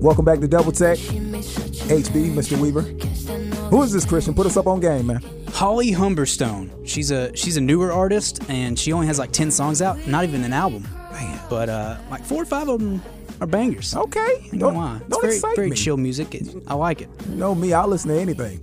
[0.00, 0.96] Welcome back to Double Tech.
[0.96, 2.56] She made such a HB, Mr.
[2.56, 2.82] Weaver.
[2.82, 4.34] guess I know Who is this Christian?
[4.34, 5.20] Put us up on game, man.
[5.48, 6.86] Holly Humberstone.
[6.86, 10.06] She's a she's a newer artist, and she only has like ten songs out.
[10.06, 11.40] Not even an album, Man.
[11.50, 13.02] but uh, like four or five of them
[13.40, 13.96] are bangers.
[13.96, 14.20] Okay.
[14.20, 14.96] I don't know why.
[14.98, 15.76] It's don't very excite very me.
[15.76, 16.34] chill music.
[16.36, 17.08] It, I like it.
[17.28, 18.60] You know me, I'll listen to anything.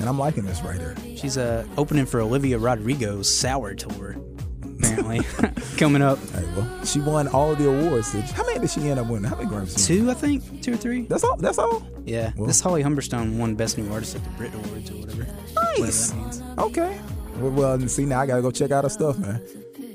[0.00, 0.96] And I'm liking this right here.
[1.16, 4.16] She's uh, opening for Olivia Rodrigo's Sour tour,
[4.64, 5.20] apparently
[5.76, 6.18] coming up.
[6.30, 8.12] Hey, well, she won all of the awards.
[8.32, 9.28] How many did she end up winning?
[9.30, 9.86] How many Grammys?
[9.86, 11.02] Two, I think, two or three.
[11.02, 11.36] That's all.
[11.36, 11.86] That's all.
[12.06, 15.24] Yeah, Well- this Holly Humberstone won Best New Artist at the Brit Awards or whatever.
[15.24, 16.14] Whatever Nice.
[16.14, 16.42] means.
[16.58, 16.98] Okay.
[17.36, 19.42] Well, well, see now I gotta go check out her stuff, man.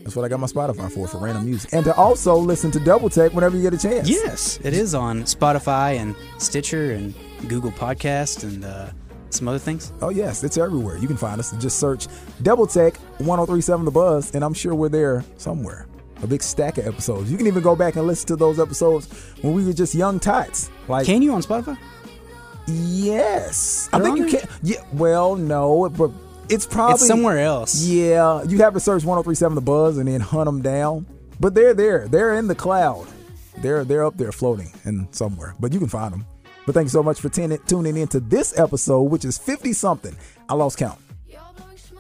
[0.03, 2.79] That's what I got my Spotify for for random music, and to also listen to
[2.79, 4.07] Double Tech whenever you get a chance.
[4.07, 7.15] Yes, it is on Spotify and Stitcher and
[7.47, 8.89] Google Podcast and uh,
[9.29, 9.91] some other things.
[10.01, 10.97] Oh yes, it's everywhere.
[10.97, 11.51] You can find us.
[11.57, 12.07] Just search
[12.41, 15.87] Double Tech 1037 The Buzz, and I'm sure we're there somewhere.
[16.23, 17.29] A big stack of episodes.
[17.31, 19.07] You can even go back and listen to those episodes
[19.41, 20.69] when we were just young tots.
[20.87, 21.77] Like Can you on Spotify?
[22.67, 24.49] yes, I They're think you can.
[24.63, 24.77] Yeah.
[24.93, 26.11] Well, no, but
[26.49, 27.81] it's probably It's somewhere else.
[27.83, 31.05] Yeah, you have to search 1037 The Buzz and then hunt them down.
[31.39, 32.07] But they're there.
[32.07, 33.07] They're in the cloud.
[33.57, 35.53] They're they're up there floating and somewhere.
[35.59, 36.25] But you can find them.
[36.65, 39.73] But thank you so much for tuning tuning in to this episode, which is 50
[39.73, 40.15] something.
[40.49, 40.99] I lost count.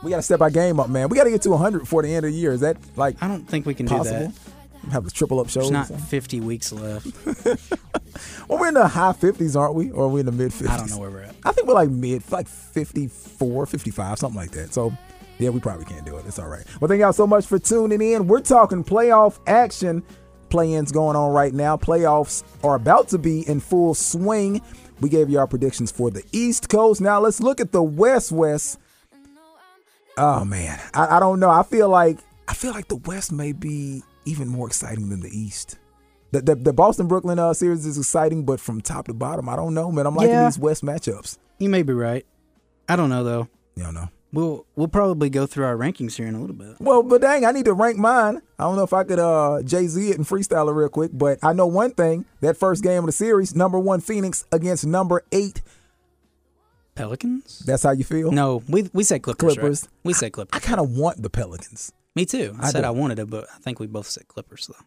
[0.03, 1.09] We got to step our game up, man.
[1.09, 2.51] We got to get to 100 before the end of the year.
[2.51, 4.27] Is that like I don't think we can possible?
[4.27, 4.91] do that.
[4.91, 5.61] Have the triple up show.
[5.61, 7.07] There's not 50 weeks left.
[8.47, 9.91] Well, we're in the high 50s, aren't we?
[9.91, 10.69] Or are we in the mid 50s?
[10.69, 11.35] I don't know where we're at.
[11.43, 14.73] I think we're like mid, like 54, 55, something like that.
[14.73, 14.93] So,
[15.39, 16.25] yeah, we probably can't do it.
[16.25, 16.63] It's all right.
[16.79, 18.27] Well, thank y'all so much for tuning in.
[18.27, 20.03] We're talking playoff action.
[20.55, 21.75] Play-ins going on right now.
[21.75, 24.61] Playoffs are about to be in full swing.
[25.01, 27.01] We gave you our predictions for the East Coast.
[27.01, 28.79] Now let's look at the West West.
[30.17, 31.49] Oh man, I, I don't know.
[31.49, 35.27] I feel like I feel like the West may be even more exciting than the
[35.37, 35.77] East.
[36.31, 39.57] The the, the Boston Brooklyn uh, series is exciting, but from top to bottom, I
[39.57, 40.07] don't know, man.
[40.07, 40.45] I'm liking Yeah.
[40.45, 41.37] these West matchups.
[41.59, 42.25] You may be right.
[42.87, 43.49] I don't know though.
[43.75, 44.07] You don't know.
[44.35, 46.75] We'll we'll probably go through our rankings here in a little bit.
[46.81, 48.41] Well, but dang, I need to rank mine.
[48.59, 51.11] I don't know if I could uh Jay Z it and freestyle it real quick,
[51.13, 54.85] but I know one thing: that first game of the series, number one Phoenix against
[54.85, 55.61] number eight.
[56.95, 57.59] Pelicans?
[57.59, 58.29] That's how you feel.
[58.29, 59.53] No, we we said Clippers.
[59.53, 59.83] Clippers.
[59.83, 59.91] Right?
[60.03, 60.49] We said Clippers.
[60.51, 60.67] I Clippers.
[60.67, 61.93] kind of want the Pelicans.
[62.13, 62.57] Me too.
[62.59, 62.87] I, I said do.
[62.87, 64.85] I wanted it, but I think we both said Clippers though.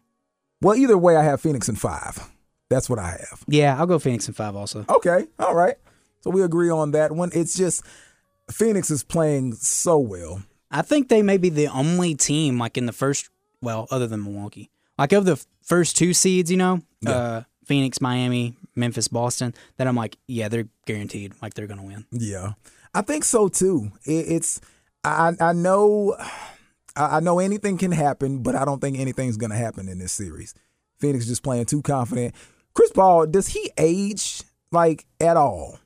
[0.61, 2.29] Well, either way, I have Phoenix in five.
[2.69, 3.43] That's what I have.
[3.47, 4.85] Yeah, I'll go Phoenix in five also.
[4.87, 5.75] Okay, all right.
[6.21, 7.31] So we agree on that one.
[7.33, 7.83] It's just
[8.51, 10.41] Phoenix is playing so well.
[10.71, 13.29] I think they may be the only team like in the first
[13.61, 14.69] well, other than Milwaukee.
[14.97, 19.95] Like of the first two seeds, you know, uh Phoenix, Miami, Memphis, Boston, that I'm
[19.95, 22.05] like, yeah, they're guaranteed like they're gonna win.
[22.11, 22.53] Yeah,
[22.93, 23.91] I think so too.
[24.05, 24.61] It, it's
[25.03, 26.15] I I know
[26.95, 30.11] I, I know anything can happen, but I don't think anything's gonna happen in this
[30.11, 30.53] series.
[30.99, 32.35] Phoenix just playing too confident.
[32.73, 34.41] Chris Paul, does he age
[34.71, 35.79] like at all?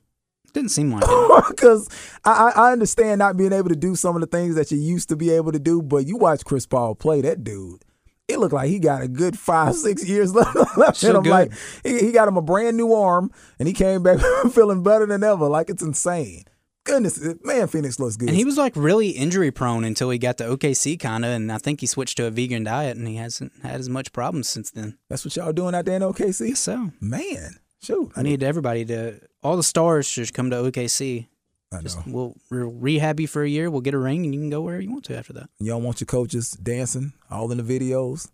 [0.54, 1.44] Didn't seem like it.
[1.50, 1.88] Because
[2.24, 4.78] I, I I understand not being able to do some of the things that you
[4.78, 7.82] used to be able to do, but you watch Chris Paul play that dude.
[8.26, 11.24] It looked like he got a good five, six years left, left in Sure him.
[11.24, 11.30] good.
[11.30, 11.52] Like
[11.82, 14.18] he, he got him a brand new arm, and he came back
[14.52, 15.46] feeling better than ever.
[15.48, 16.44] Like it's insane.
[16.84, 18.28] Goodness, man, Phoenix looks good.
[18.28, 21.50] And he was like really injury prone until he got to OKC kind of, and
[21.50, 24.48] I think he switched to a vegan diet, and he hasn't had as much problems
[24.50, 24.98] since then.
[25.08, 26.54] That's what y'all doing out there in OKC.
[26.56, 31.26] So Man, shoot, I need everybody to, all the stars should come to OKC.
[31.72, 31.82] I know.
[31.82, 32.62] Just we'll re-
[32.94, 33.70] rehab you for a year.
[33.70, 35.48] We'll get a ring, and you can go wherever you want to after that.
[35.64, 38.28] Don't want your coaches dancing all in the videos,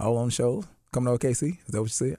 [0.00, 0.64] all on shows.
[0.92, 1.58] Come to OKC.
[1.58, 2.16] Is that what you said?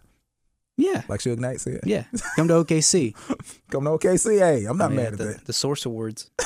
[0.79, 1.79] Yeah, Like Suge Knight said.
[1.85, 2.03] yeah.
[2.35, 3.15] Come to OKC.
[3.71, 4.37] Come to OKC.
[4.37, 5.45] Hey, I'm not Oh, yeah, mad at the, that.
[5.45, 6.29] The Source Awards.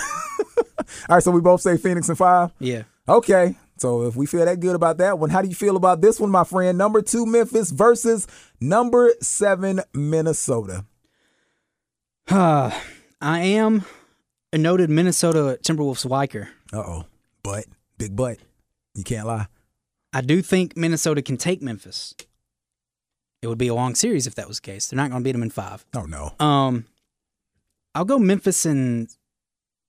[1.10, 2.52] All right, so we both say Phoenix and five.
[2.60, 2.84] Yeah.
[3.10, 3.56] Okay.
[3.78, 6.20] So if we feel that good about that one, how do you feel about this
[6.20, 6.78] one, my friend?
[6.78, 8.28] Number two, Memphis versus
[8.62, 10.86] number seven, Minnesota.
[12.30, 12.72] Uh,
[13.22, 13.86] I am
[14.54, 16.50] a noted Minnesota Timberwolves liker.
[16.72, 17.06] Uh oh.
[17.44, 17.66] But,
[17.98, 18.38] big but.
[18.94, 19.48] You can't lie.
[20.14, 22.14] I do think Minnesota can take Memphis.
[23.42, 24.88] It would be a long series if that was the case.
[24.88, 25.86] They're not going to beat them in five.
[25.96, 26.34] Oh no.
[26.40, 26.86] Um,
[27.96, 29.10] I'll go Memphis and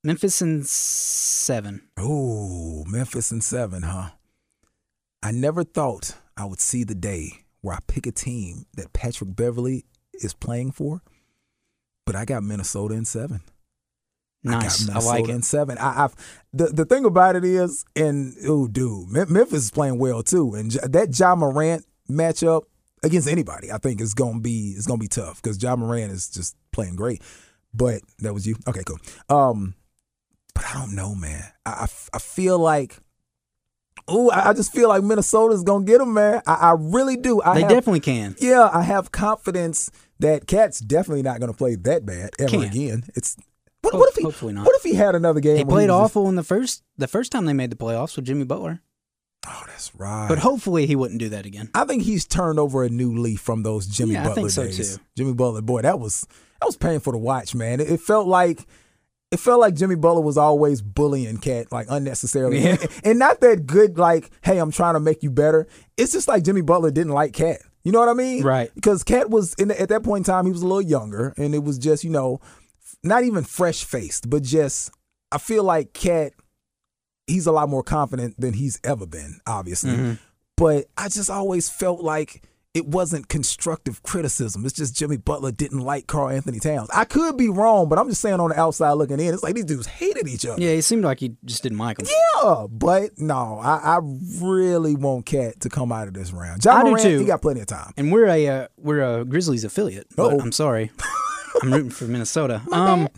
[0.03, 1.83] Memphis and seven.
[1.99, 4.11] Oh, Memphis and seven, huh?
[5.23, 9.34] I never thought I would see the day where I pick a team that Patrick
[9.34, 11.02] Beverley is playing for,
[12.04, 13.40] but I got Minnesota in seven.
[14.44, 14.88] Nice.
[14.88, 15.44] I, I, like Minnesota in it.
[15.44, 15.78] seven.
[15.78, 16.14] I, I've
[16.52, 20.70] the the thing about it is, and oh, dude, Memphis is playing well too, and
[20.72, 22.62] that Ja Morant matchup
[23.02, 26.28] against anybody, I think is gonna be is gonna be tough because Ja Morant is
[26.28, 27.22] just playing great.
[27.72, 28.56] But that was you.
[28.66, 28.98] Okay, cool.
[29.28, 29.74] Um,
[30.54, 31.44] but I don't know, man.
[31.64, 32.98] I I feel like.
[34.11, 36.42] Ooh, I I just feel like Minnesota's gonna get them, man.
[36.46, 37.40] I, I really do.
[37.42, 38.34] I They have- definitely can.
[38.40, 42.64] yeah, I have confidence that Cat's definitely not going to play that bad ever Can't.
[42.74, 43.05] again.
[43.16, 43.36] It's
[43.80, 44.22] what, Ho- what if he?
[44.22, 44.64] hopefully not.
[44.66, 45.57] What if he had another game?
[45.57, 47.76] He where played was just- awful in the first the first time they made the
[47.76, 48.80] playoffs with Jimmy Butler.
[49.48, 50.26] oh, that's right.
[50.28, 51.68] But hopefully he wouldn't do that again.
[51.74, 54.50] I think he's turned over a new leaf from those Jimmy Yeah, I Butler think
[54.50, 54.96] so, days.
[54.96, 55.03] too.
[55.16, 56.26] Jimmy Butler, boy, that was
[56.61, 57.80] that was painful to watch, man.
[57.80, 58.66] It, it felt like.
[59.33, 62.76] It felt like Jimmy Butler was always bullying Cat like unnecessarily, Yeah.
[63.03, 63.99] and, not that good.
[63.99, 65.66] Like, hey, I'm trying to make you better.
[65.97, 67.62] It's just like Jimmy Butler didn't like Cat.
[67.83, 68.45] You know what I mean?
[68.45, 68.70] Right.
[68.74, 71.33] Because Cat was in the, at that point in time, he was a little younger,
[71.39, 72.41] and it was just you know,
[73.03, 74.91] not even fresh faced, but just
[75.33, 76.35] I feel like Cat,
[77.26, 79.93] he's a lot more confident than he's ever been, obviously.
[79.93, 80.12] Mm-hmm.
[80.59, 82.43] But I just always felt like
[82.75, 84.64] it wasn't constructive criticism.
[84.64, 86.89] It's just Jimmy Butler didn't like Karl-Anthony Towns.
[86.95, 89.55] I could be wrong, but I'm just saying on the outside looking in, it's like
[89.55, 90.61] these dudes hated each other.
[90.61, 92.09] Yeah, it seemed like he just didn't like him.
[92.09, 94.01] Yeah, but no, I, I
[94.41, 96.62] really want Cat to come out of this round.
[96.62, 97.18] John I do too.
[97.18, 97.93] he got plenty of time.
[97.99, 100.07] And we're a uh, we're a Grizzlies affiliate.
[100.16, 100.41] Uh-oh.
[100.41, 100.91] I'm sorry.
[101.62, 102.62] I'm rooting for Minnesota.
[102.73, 103.09] Um,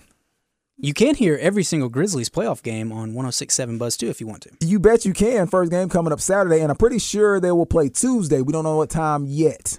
[0.77, 4.43] you can hear every single Grizzlies playoff game on 106.7 Buzz 2 if you want
[4.43, 4.51] to.
[4.61, 5.47] You bet you can.
[5.47, 8.41] First game coming up Saturday, and I'm pretty sure they will play Tuesday.
[8.43, 9.79] We don't know what time yet.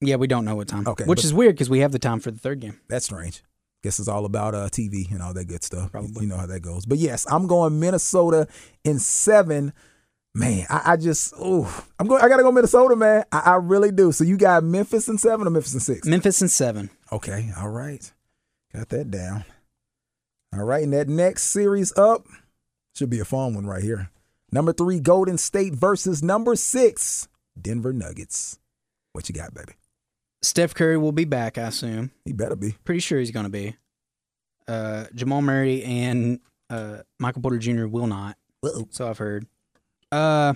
[0.00, 0.86] Yeah, we don't know what time.
[0.86, 2.80] Okay, which is weird because we have the time for the third game.
[2.88, 3.42] That's strange.
[3.82, 5.92] Guess it's all about uh, TV and all that good stuff.
[5.92, 6.24] Probably.
[6.24, 6.84] You know how that goes.
[6.84, 8.48] But yes, I'm going Minnesota
[8.82, 9.72] in seven.
[10.34, 12.22] Man, I, I just oh, I'm going.
[12.22, 13.24] I gotta go Minnesota, man.
[13.30, 14.10] I, I really do.
[14.10, 16.06] So you got Memphis in seven or Memphis in six?
[16.06, 16.90] Memphis in seven.
[17.12, 18.12] Okay, all right,
[18.74, 19.44] got that down.
[20.56, 22.26] All right, and that next series up
[22.94, 24.10] should be a fun one right here.
[24.52, 27.28] Number three, Golden State versus number six,
[27.60, 28.58] Denver Nuggets.
[29.12, 29.72] What you got, baby?
[30.42, 32.12] Steph Curry will be back, I assume.
[32.24, 32.72] He better be.
[32.84, 33.76] Pretty sure he's going to be.
[34.68, 36.38] Uh, Jamal Murray and
[36.70, 37.86] uh, Michael Porter Jr.
[37.86, 38.36] will not.
[38.62, 38.86] Uh-oh.
[38.90, 39.46] So I've heard.
[40.12, 40.54] Uh,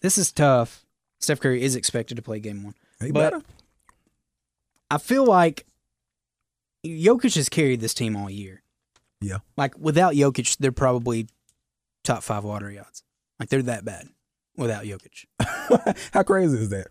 [0.00, 0.84] this is tough.
[1.18, 2.74] Steph Curry is expected to play game one.
[3.00, 3.44] He But- better.
[4.92, 5.66] I feel like
[6.86, 8.62] Jokic has carried this team all year.
[9.20, 9.38] Yeah.
[9.56, 11.26] Like without Jokic, they're probably
[12.04, 13.02] top five lottery odds.
[13.38, 14.08] Like they're that bad
[14.56, 15.26] without Jokic.
[16.12, 16.86] How crazy is that?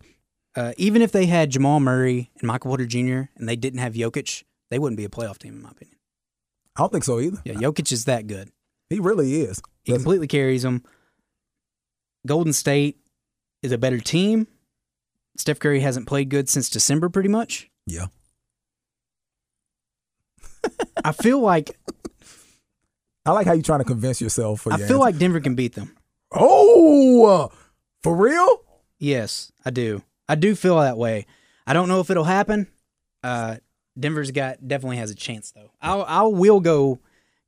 [0.56, 3.30] Uh, even if they had Jamal Murray and Michael Porter Jr.
[3.36, 5.96] and they didn't have Jokic, they wouldn't be a playoff team in my opinion.
[6.76, 7.40] I don't think so either.
[7.44, 8.50] Yeah, Jokic is that good.
[8.88, 9.60] He really is.
[9.84, 10.82] He Doesn't- completely carries them.
[12.26, 12.98] Golden State
[13.62, 14.46] is a better team.
[15.36, 17.70] Steph Curry hasn't played good since December, pretty much.
[17.86, 18.06] Yeah.
[21.04, 21.76] I feel like
[23.26, 24.62] I like how you're trying to convince yourself.
[24.62, 25.04] For I your feel answer.
[25.06, 25.96] like Denver can beat them.
[26.32, 27.48] oh, uh,
[28.02, 28.62] for real?
[28.98, 30.02] Yes, I do.
[30.28, 31.26] I do feel that way.
[31.66, 32.66] I don't know if it'll happen.
[33.22, 33.56] Uh,
[33.98, 35.70] Denver's got definitely has a chance though.
[35.80, 37.00] I'll I will go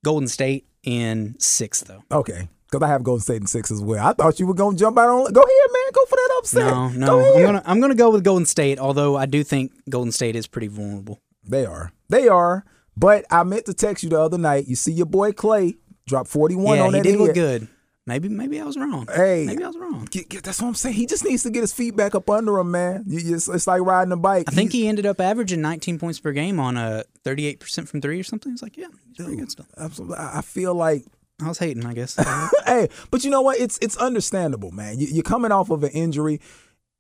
[0.04, 2.02] Golden State in six though.
[2.10, 4.04] Okay, because I have Golden State in six as well.
[4.06, 5.32] I thought you were gonna jump out on.
[5.32, 5.92] Go ahead, man.
[5.92, 6.66] Go for that upset.
[6.66, 7.34] No, no.
[7.34, 8.78] I'm gonna I'm gonna go with Golden State.
[8.78, 11.20] Although I do think Golden State is pretty vulnerable.
[11.44, 11.92] They are.
[12.08, 12.64] They are.
[12.97, 14.66] But I meant to text you the other night.
[14.68, 15.76] You see your boy Clay
[16.07, 17.68] drop forty one yeah, on he that did look good.
[18.05, 19.07] Maybe maybe I was wrong.
[19.14, 19.45] Hey.
[19.47, 20.09] maybe I was wrong.
[20.11, 20.97] Get- get- that's what I'm saying.
[20.97, 23.05] He just needs to get his feet back up under him, man.
[23.07, 24.47] It's, it's like riding a bike.
[24.49, 27.86] I think He's- he ended up averaging 19 points per game on uh, a 38%
[27.88, 28.53] from three or something.
[28.53, 29.66] It's like, yeah, it's pretty good stuff.
[29.78, 30.16] Absolutely.
[30.16, 31.05] I I feel like
[31.40, 32.16] I was hating, I guess.
[32.66, 33.61] hey, but you know what?
[33.61, 34.99] It's it's understandable, man.
[34.99, 36.40] You, you're coming off of an injury.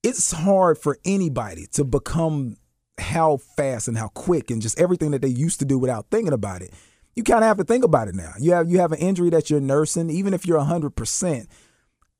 [0.04, 2.56] It's hard for anybody to become
[2.98, 6.32] how fast and how quick and just everything that they used to do without thinking
[6.32, 6.72] about it.
[7.14, 8.32] You kind of have to think about it now.
[8.38, 11.48] You have you have an injury that you're nursing, even if you're hundred percent.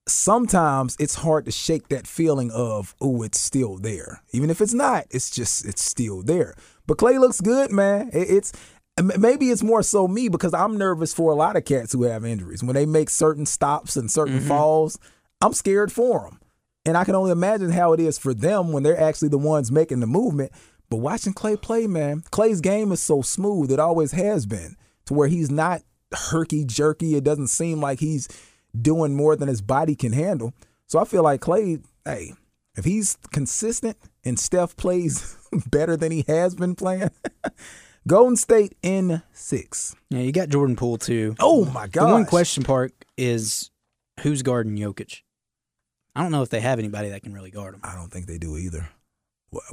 [0.07, 4.23] Sometimes it's hard to shake that feeling of oh, it's still there.
[4.33, 6.55] Even if it's not, it's just it's still there.
[6.87, 8.11] But Clay looks good, man.
[8.13, 8.53] It- It's
[9.01, 12.27] Maybe it's more so me because I'm nervous for a lot of cats who have
[12.27, 12.63] injuries.
[12.63, 14.49] When they make certain stops and certain mm-hmm.
[14.49, 14.99] falls,
[15.41, 16.41] I'm scared for them.
[16.85, 19.71] And I can only imagine how it is for them when they're actually the ones
[19.71, 20.53] making the movement.
[20.91, 23.71] But watching Clay play, man, Clay's game is so smooth.
[23.71, 24.77] It always has been
[25.07, 27.15] to where he's not herky jerky.
[27.17, 28.29] It doesn't seem like he's
[28.79, 30.53] doing more than his body can handle.
[30.87, 32.35] So I feel like Clay, hey,
[32.77, 35.37] if he's consistent and Steph plays
[35.71, 37.11] better than he has been playing,
[38.09, 39.95] Golden State in six.
[40.11, 41.37] Yeah, you got Jordan Poole too.
[41.39, 42.09] Oh my god!
[42.09, 43.71] The one question mark is
[44.21, 45.23] who's guarding Jokic.
[46.15, 47.81] I don't know if they have anybody that can really guard him.
[47.83, 48.89] I don't think they do either.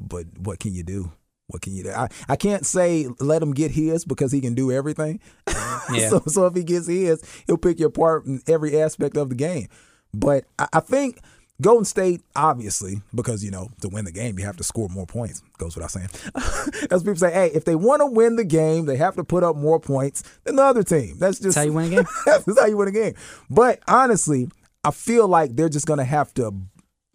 [0.01, 1.11] But what can you do?
[1.47, 1.91] What can you do?
[1.91, 5.19] I, I can't say let him get his because he can do everything.
[5.91, 6.09] Yeah.
[6.09, 9.35] so, so if he gets his, he'll pick you apart in every aspect of the
[9.35, 9.69] game.
[10.13, 11.19] But I, I think
[11.61, 15.05] Golden State, obviously, because you know to win the game you have to score more
[15.07, 15.41] points.
[15.57, 16.09] Goes without saying.
[16.91, 19.43] As people say, hey, if they want to win the game, they have to put
[19.43, 21.17] up more points than the other team.
[21.17, 22.05] That's just That's how you win a game.
[22.25, 23.15] That's how you win a game.
[23.49, 24.47] But honestly,
[24.83, 26.53] I feel like they're just going to have to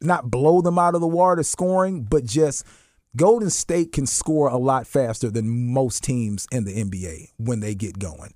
[0.00, 2.64] not blow them out of the water scoring, but just
[3.16, 7.74] Golden State can score a lot faster than most teams in the NBA when they
[7.74, 8.34] get going.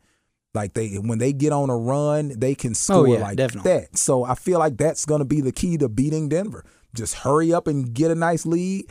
[0.54, 3.70] Like they when they get on a run, they can oh, score yeah, like definitely.
[3.70, 3.98] that.
[3.98, 6.64] So I feel like that's going to be the key to beating Denver.
[6.94, 8.86] Just hurry up and get a nice lead,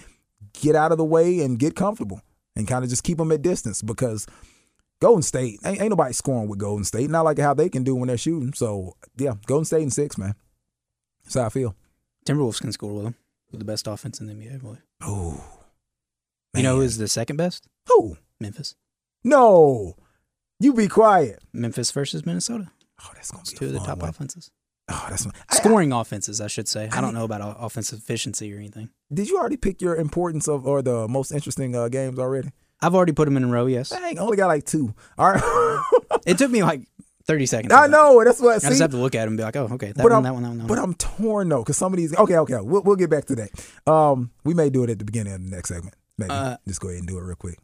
[0.54, 2.22] get out of the way and get comfortable
[2.56, 4.28] and kind of just keep them at distance because
[5.00, 7.10] Golden State ain't, ain't nobody scoring with Golden State.
[7.10, 8.54] Not like how they can do when they're shooting.
[8.54, 10.34] So yeah, Golden State in six, man.
[11.24, 11.76] That's how I feel.
[12.26, 13.16] Timberwolves can score with them.
[13.52, 14.82] With the best offense in the NBA, I believe.
[15.02, 15.44] Oh,
[16.56, 17.68] You know who's the second best?
[17.88, 18.18] who?
[18.40, 18.76] Memphis.
[19.24, 19.96] No,
[20.60, 21.40] you be quiet.
[21.54, 22.70] Memphis versus Minnesota.
[23.04, 24.10] Oh, that's gonna It's be two of the top one.
[24.10, 24.52] offenses.
[24.90, 26.90] Oh, that's I- Scoring offenses, I should say.
[26.92, 28.90] I, I don't mean- know about offensive efficiency or anything.
[29.14, 32.50] Did you already pick your importance of or the most interesting uh, games already?
[32.82, 33.66] I've already put them in a row.
[33.66, 34.94] Yes, Dang, I only got like two.
[35.18, 35.84] All right.
[36.26, 36.82] it took me like
[37.26, 37.74] thirty seconds.
[37.74, 38.24] I know.
[38.24, 38.56] That's what.
[38.56, 40.12] I See, just have to look at them and be like, oh, okay, that but
[40.12, 40.84] one, I'm, that one, that one, that but one.
[40.90, 42.16] I'm torn though, because some of these.
[42.16, 43.92] Okay, okay, we'll, we'll get back to that.
[43.92, 45.96] Um, we may do it at the beginning of the next segment.
[46.18, 47.60] Maybe Uh, just go ahead and do it real quick.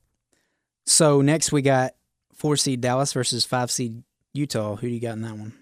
[0.85, 1.93] So next we got
[2.33, 4.03] four seed Dallas versus five seed
[4.33, 4.75] Utah.
[4.75, 5.53] Who do you got in that one?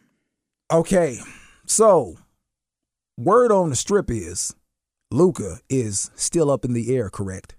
[0.72, 1.20] Okay,
[1.66, 2.16] so
[3.18, 4.56] word on the strip is
[5.12, 7.10] Luka is still up in the air.
[7.10, 7.56] Correct?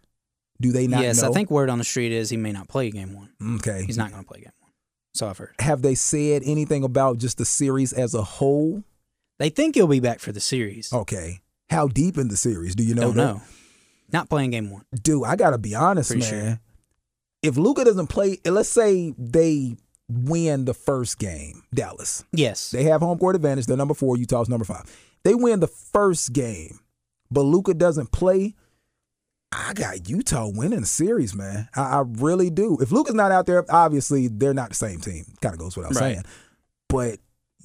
[0.63, 1.29] Do they not yes, know?
[1.29, 3.31] I think word on the street is he may not play game one.
[3.57, 3.83] Okay.
[3.85, 4.71] He's not going to play game one.
[5.13, 5.55] So I've heard.
[5.59, 8.85] Have they said anything about just the series as a whole?
[9.39, 10.93] They think he'll be back for the series.
[10.93, 11.41] Okay.
[11.69, 13.03] How deep in the series do you know?
[13.03, 13.35] Don't that?
[13.35, 13.43] know.
[14.13, 14.85] Not playing game one.
[15.03, 16.31] Dude, I gotta be honest, Pretty man.
[16.31, 16.61] sure.
[17.43, 19.77] If Luka doesn't play, let's say they
[20.09, 22.25] win the first game, Dallas.
[22.31, 22.71] Yes.
[22.71, 23.67] They have home court advantage.
[23.67, 24.17] They're number four.
[24.17, 24.85] Utah's number five.
[25.25, 26.79] They win the first game,
[27.31, 28.55] but Luka doesn't play.
[29.53, 31.69] I got Utah winning the series, man.
[31.77, 32.79] I, I really do.
[32.81, 35.25] If Luka's not out there, obviously they're not the same team.
[35.43, 36.15] Kind of goes without Right.
[36.15, 36.25] saying.
[36.89, 37.19] But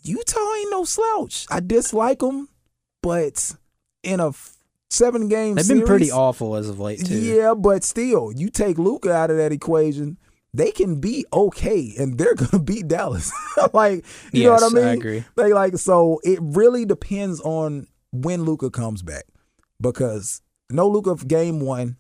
[0.04, 1.46] Utah ain't no slouch.
[1.50, 2.50] I dislike them,
[3.02, 3.56] but
[4.04, 4.32] in a
[4.90, 7.18] seven game They've series, been pretty awful as of late too.
[7.20, 10.18] yeah, but still, you take Luka out of that equation,
[10.54, 13.32] they can be okay, and they're gonna beat Dallas.
[13.74, 14.84] like, you know what I mean?
[14.86, 15.24] I agree.
[15.36, 16.20] They like so.
[16.24, 19.26] It really depends on when Luka comes back,
[19.82, 21.98] because no Luka game one.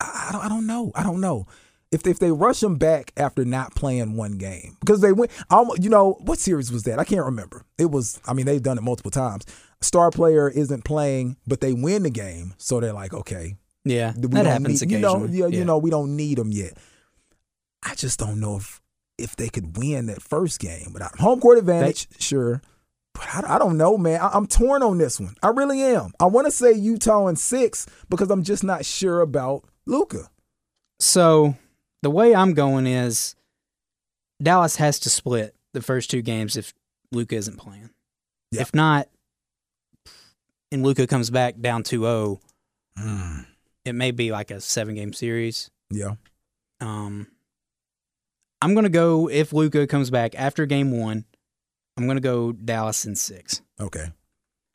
[0.00, 0.44] I, I don't.
[0.44, 0.92] I don't know.
[0.94, 1.46] I don't know.
[1.92, 5.82] If, if they rush him back after not playing one game because they went, almost,
[5.82, 7.00] you know, what series was that?
[7.00, 7.64] I can't remember.
[7.78, 9.44] It was, I mean, they've done it multiple times.
[9.80, 14.28] Star player isn't playing, but they win the game, so they're like, okay, Yeah, we
[14.28, 15.38] that happens need, you know, occasionally.
[15.38, 16.74] yeah, you know, we don't need them yet.
[17.82, 18.80] I just don't know if
[19.18, 22.06] if they could win that first game without home court advantage.
[22.20, 22.62] sure,
[23.20, 24.18] but I, I don't know, man.
[24.18, 25.34] I, I'm torn on this one.
[25.42, 26.12] I really am.
[26.18, 30.30] I want to say Utah in six because I'm just not sure about Luka.
[30.98, 31.54] So
[32.00, 33.36] the way I'm going is
[34.42, 36.72] Dallas has to split the first two games if
[37.12, 37.90] Luka isn't playing.
[38.52, 38.62] Yeah.
[38.62, 39.06] If not,
[40.72, 42.40] and Luka comes back down 2-0,
[43.84, 45.70] it may be like a seven game series.
[45.90, 46.14] Yeah.
[46.80, 47.26] Um,
[48.62, 51.26] I'm gonna go if Luka comes back after game one.
[51.96, 53.60] I'm gonna go Dallas in six.
[53.80, 54.06] Okay.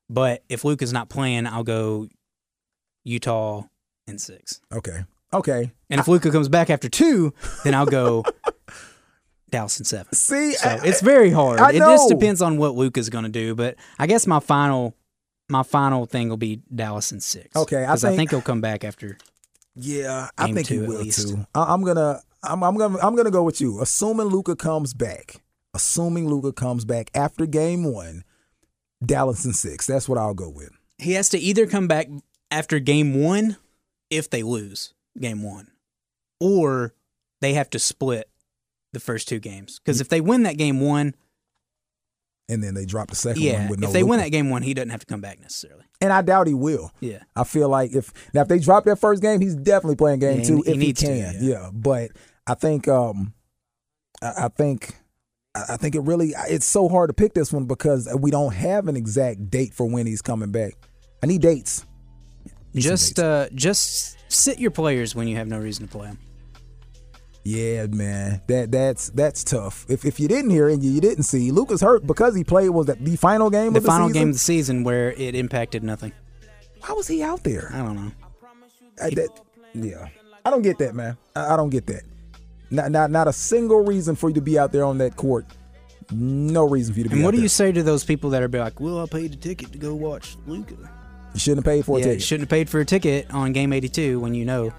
[0.09, 2.07] But if Luka's not playing, I'll go
[3.03, 3.63] Utah
[4.07, 4.61] in six.
[4.71, 5.03] Okay.
[5.33, 5.71] Okay.
[5.89, 8.23] And if Luka comes back after two, then I'll go
[9.49, 10.13] Dallas in seven.
[10.13, 11.59] See, So I- it's very hard.
[11.59, 13.55] I It just depends on what Luka's going to do.
[13.55, 14.95] But I guess my final,
[15.49, 17.55] my final thing will be Dallas in six.
[17.55, 19.17] Okay, I because I, think- think he'll come back after.
[19.75, 21.27] Yeah, I think he will least.
[21.29, 21.45] too.
[21.53, 23.81] I, I'm gonna, I'm, I'm gonna, I'm gonna go with you.
[23.81, 25.41] Assuming Luka comes back,
[25.75, 28.23] assuming Luka comes back after game one,
[29.05, 29.85] Dallas in six.
[29.85, 30.71] That's what I'll go with.
[30.97, 32.07] He has to either come back
[32.49, 33.57] after game one,
[34.09, 35.67] if they lose game one,
[36.39, 36.93] or
[37.41, 38.29] they have to split
[38.93, 39.79] the first two games.
[39.79, 41.13] Because if they win that game one,
[42.47, 43.87] And then they drop the second yeah, one with no.
[43.87, 45.83] if they win that game one, he doesn't have to come back necessarily.
[45.99, 46.91] and I doubt he will.
[47.01, 47.23] Yeah.
[47.35, 50.39] I feel like if now if they drop that first game, he's definitely playing game
[50.39, 51.17] Yeah, two he- he if he to, can.
[51.17, 51.31] yeah.
[51.41, 51.69] yeah.
[51.73, 52.11] but
[52.47, 53.33] I think, um,
[54.21, 54.95] I, I think.
[55.69, 58.87] I think it really it's so hard to pick this one because we don't have
[58.87, 60.73] an exact date for when he's coming back.
[61.23, 61.85] I need dates.
[62.73, 63.19] Need Just dates.
[63.23, 66.19] uh, just sit your players when you have no reason to play them.
[67.43, 69.85] Yeah, man, that that's that's tough.
[69.87, 72.69] If if you didn't hear and you, you didn't see, Luka's hurt because he played
[72.69, 74.21] was that the final game The of the final season?
[74.21, 76.11] game of the season where it impacted nothing.
[76.81, 77.69] Why was he out there?
[77.73, 78.11] I don't know.
[79.01, 79.29] I, that,
[79.73, 80.07] yeah,
[80.43, 81.17] I don't get that, man.
[81.35, 82.01] I, I don't get that.
[82.75, 85.45] Not not not a single reason for you to be out there on that court.
[86.11, 87.15] No reason for you to be.
[87.15, 87.17] There.
[87.17, 87.43] And what do there.
[87.43, 89.77] you say to those people that are be like, "Well, I paid a ticket to
[89.77, 90.75] go watch Luka."
[91.33, 92.23] You shouldn't have paid for a Yeah, you ticket.
[92.23, 94.71] shouldn't have paid for a ticket on game 82 when you know.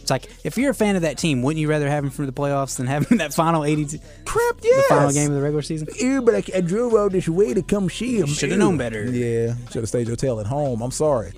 [0.00, 2.24] It's like if you're a fan of that team, wouldn't you rather have him for
[2.24, 5.88] the playoffs than having that final 82, Crap, the final game of the regular season?
[5.98, 8.26] Yeah, but I, I drove all this way to come see him.
[8.26, 9.04] Shoulda known better.
[9.04, 10.80] Yeah, should have stayed your tail at home.
[10.82, 11.32] I'm sorry.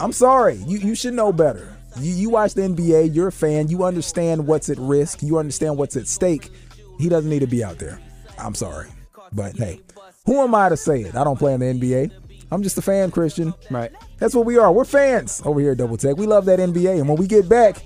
[0.00, 0.56] I'm sorry.
[0.66, 1.76] You you should know better.
[1.98, 3.14] You you watch the NBA.
[3.14, 3.68] You're a fan.
[3.68, 5.22] You understand what's at risk.
[5.22, 6.50] You understand what's at stake.
[6.98, 8.00] He doesn't need to be out there.
[8.38, 8.88] I'm sorry,
[9.32, 9.80] but hey,
[10.26, 11.14] who am I to say it?
[11.14, 12.10] I don't play in the NBA.
[12.50, 13.54] I'm just a fan, Christian.
[13.70, 13.90] Right.
[14.18, 14.72] That's what we are.
[14.72, 16.16] We're fans over here at Double Tech.
[16.16, 16.98] We love that NBA.
[16.98, 17.82] And when we get back,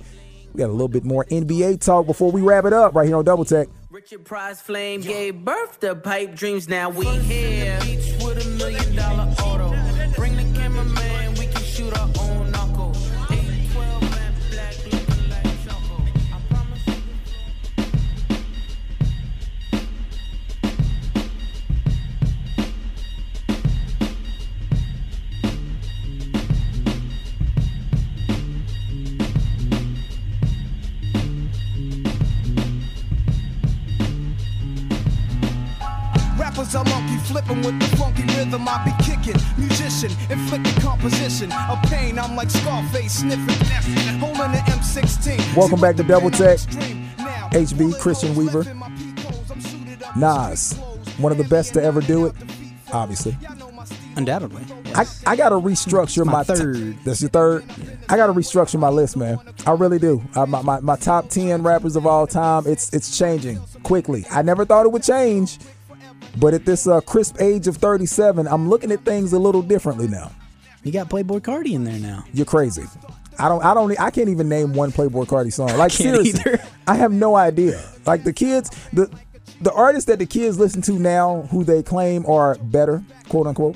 [0.53, 3.17] we got a little bit more NBA talk before we wrap it up right here
[3.17, 3.67] on Double Tech.
[3.89, 6.69] Richard Price Flame gave birth to pipe dreams.
[6.69, 7.79] Now we here.
[36.69, 39.41] Rappers are monkey flipping with the funky rhythm I be kicking.
[39.57, 42.19] Musician, inflicting composition of pain.
[42.19, 45.55] I'm like Scarface sniffing, holding the M16.
[45.55, 46.59] Welcome back to Double Tech.
[46.59, 47.09] HB
[47.51, 48.65] HB, Christian Weaver.
[50.15, 50.73] Nas,
[51.17, 52.35] one of the best to ever do it,
[52.93, 53.35] obviously.
[54.15, 54.63] Undoubtedly.
[54.93, 56.97] I, I got to restructure My my, t- third.
[57.03, 57.63] that's your third.
[58.09, 59.39] I got to restructure my list, man.
[59.65, 60.21] I really do.
[60.35, 62.63] Uh, my, my my top ten rappers of all time.
[62.67, 64.25] It's it's changing quickly.
[64.29, 65.57] I never thought it would change,
[66.39, 70.07] but at this uh, crisp age of 37, I'm looking at things a little differently
[70.07, 70.31] now.
[70.83, 72.23] You got Playboi Carti in there now.
[72.33, 72.83] You're crazy.
[73.37, 73.63] I don't.
[73.63, 73.99] I don't.
[73.99, 75.67] I can't even name one Playboi Carti song.
[75.77, 76.63] Like can't seriously, either.
[76.87, 77.81] I have no idea.
[78.05, 79.09] Like the kids, the
[79.61, 83.75] the artists that the kids listen to now, who they claim are better, quote unquote.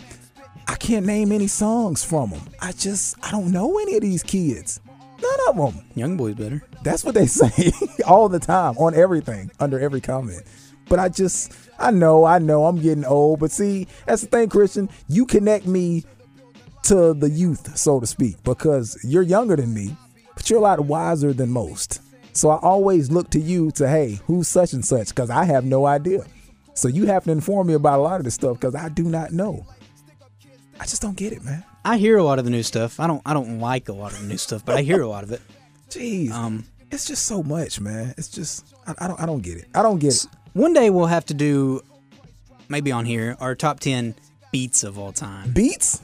[0.67, 2.41] I can't name any songs from them.
[2.61, 4.79] I just I don't know any of these kids.
[5.21, 5.85] None of them.
[5.95, 6.61] Young boy's better.
[6.83, 7.71] That's what they say
[8.05, 10.43] all the time on everything, under every comment.
[10.89, 13.39] But I just, I know, I know, I'm getting old.
[13.39, 14.89] But see, that's the thing, Christian.
[15.07, 16.03] You connect me
[16.83, 19.95] to the youth, so to speak, because you're younger than me,
[20.35, 22.01] but you're a lot wiser than most.
[22.33, 25.09] So I always look to you to, hey, who's such and such?
[25.09, 26.25] Because I have no idea.
[26.73, 29.03] So you have to inform me about a lot of this stuff because I do
[29.03, 29.65] not know.
[30.79, 31.63] I just don't get it, man.
[31.85, 32.99] I hear a lot of the new stuff.
[32.99, 33.21] I don't.
[33.25, 35.31] I don't like a lot of the new stuff, but I hear a lot of
[35.31, 35.41] it.
[35.89, 38.15] Jeez, Um, it's just so much, man.
[38.17, 39.67] It's just I, I don't I don't get it.
[39.75, 40.25] I don't get it.
[40.53, 41.81] One day we'll have to do,
[42.69, 44.15] maybe on here, our top ten
[44.51, 45.51] beats of all time.
[45.51, 46.01] Beats,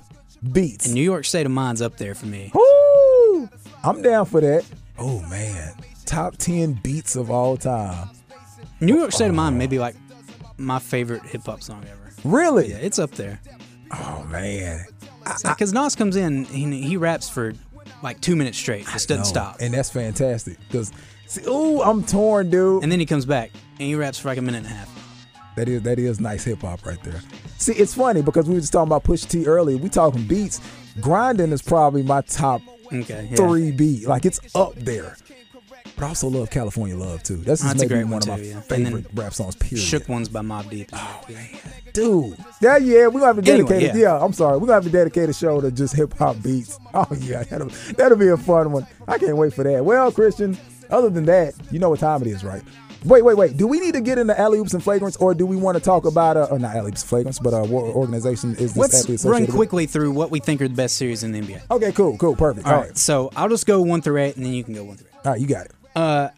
[0.51, 0.85] beats.
[0.87, 2.51] And New York State of Mind's up there for me.
[2.53, 3.49] Woo!
[3.83, 4.65] I'm down for that.
[4.97, 5.73] Oh man,
[6.05, 8.09] top ten beats of all time.
[8.81, 9.95] New York State of Mind may be like
[10.57, 12.11] my favorite hip hop song ever.
[12.23, 12.69] Really?
[12.71, 13.39] Yeah, it's up there.
[13.91, 14.83] Oh man,
[15.43, 17.53] Because Nas comes in, he, he raps for
[18.03, 19.57] like two minutes straight, just doesn't stop.
[19.59, 20.57] and that's fantastic.
[20.67, 20.91] Because,
[21.47, 22.83] ooh, I'm torn, dude.
[22.83, 24.95] And then he comes back and he raps for like a minute and a half.
[25.55, 27.21] That is that is nice hip hop right there.
[27.57, 29.77] See, it's funny because we were just talking about Pusha T earlier.
[29.77, 30.61] We talking beats.
[31.01, 32.61] Grinding is probably my top
[32.91, 33.35] Okay, yeah.
[33.35, 34.07] three beat.
[34.07, 35.17] Like it's up there.
[35.95, 37.37] But I also love California Love too.
[37.37, 38.61] That's just a maybe great one, one, of my too, yeah.
[38.61, 39.55] Favorite rap songs.
[39.57, 39.83] Period.
[39.85, 40.89] Shook Ones by Mobb Deep.
[40.93, 41.49] Oh man,
[41.91, 42.37] dude.
[42.61, 43.07] Yeah, yeah.
[43.07, 43.95] We're gonna have to Anyway, dedicate.
[43.95, 44.01] yeah.
[44.17, 44.53] Yeah, I'm sorry.
[44.59, 46.79] We're gonna have to dedicate a show to just hip hop beats.
[46.93, 48.87] Oh yeah, that'll that'll be a fun one.
[49.07, 49.83] I can't wait for that.
[49.83, 50.57] Well, Christian.
[50.89, 52.63] Other than that, you know what time it is, right?
[53.05, 53.55] Wait, wait, wait.
[53.55, 55.83] Do we need to get into alley oops and flagrants, or do we want to
[55.83, 59.07] talk about uh, or not alley oops and flagrants, but uh, what organization is this
[59.07, 59.51] Let's run with?
[59.55, 61.61] quickly through what we think are the best series in the NBA.
[61.71, 62.67] Okay, cool, cool, perfect.
[62.67, 64.97] All right, so I'll just go one through eight, and then you can go one
[64.97, 65.25] through eight.
[65.25, 65.71] all right, you got it.
[65.95, 66.29] Uh,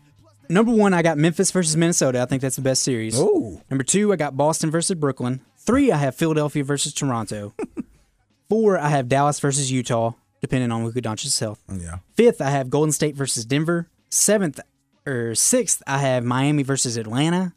[0.50, 2.22] number one, I got Memphis versus Minnesota.
[2.22, 3.20] I think that's the best series.
[3.20, 3.60] Ooh.
[3.72, 5.42] Number two, I got Boston versus Brooklyn.
[5.58, 7.54] Three, I have Philadelphia versus Toronto.
[8.50, 11.64] Four, I have Dallas versus Utah, depending on Luka Doncic's health.
[11.72, 12.00] Yeah.
[12.16, 13.88] Fifth, I have Golden State versus Denver.
[14.10, 14.60] Seventh
[15.06, 17.54] or sixth, I have Miami versus Atlanta.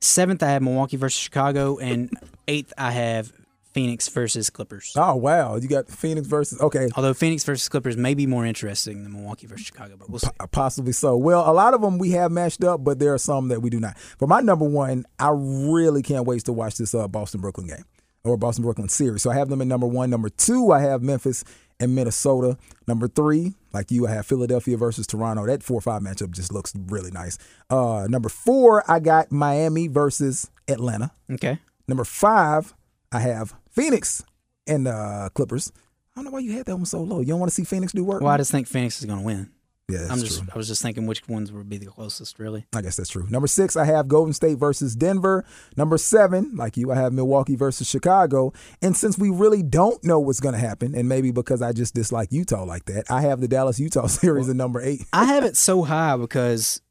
[0.00, 2.10] Seventh, I have Milwaukee versus Chicago, and
[2.48, 3.32] eighth, I have
[3.72, 4.92] Phoenix versus Clippers.
[4.96, 6.88] Oh wow, you got Phoenix versus okay.
[6.96, 10.28] Although Phoenix versus Clippers may be more interesting than Milwaukee versus Chicago, but we'll see.
[10.50, 11.16] Possibly so.
[11.16, 13.70] Well, a lot of them we have matched up, but there are some that we
[13.70, 13.98] do not.
[13.98, 17.84] For my number one, I really can't wait to watch this uh, Boston Brooklyn game
[18.24, 19.22] or Boston Brooklyn series.
[19.22, 20.10] So I have them in number one.
[20.10, 21.44] Number two, I have Memphis
[21.80, 22.56] and Minnesota.
[22.86, 25.46] Number three, like you, I have Philadelphia versus Toronto.
[25.46, 27.38] That four or five matchup just looks really nice.
[27.70, 31.12] Uh, number four, I got Miami versus Atlanta.
[31.30, 31.58] Okay.
[31.86, 32.74] Number five,
[33.12, 34.24] I have Phoenix
[34.66, 35.72] and uh, Clippers.
[36.14, 37.20] I don't know why you had that one so low.
[37.20, 38.22] You don't want to see Phoenix do work?
[38.22, 39.50] Well, I just think Phoenix is going to win.
[39.90, 40.48] Yeah, I'm just, true.
[40.52, 42.66] I was just thinking which ones would be the closest, really.
[42.74, 43.26] I guess that's true.
[43.30, 45.46] Number six, I have Golden State versus Denver.
[45.78, 48.52] Number seven, like you, I have Milwaukee versus Chicago.
[48.82, 51.94] And since we really don't know what's going to happen, and maybe because I just
[51.94, 55.06] dislike Utah like that, I have the Dallas Utah series at number eight.
[55.14, 56.82] I have it so high because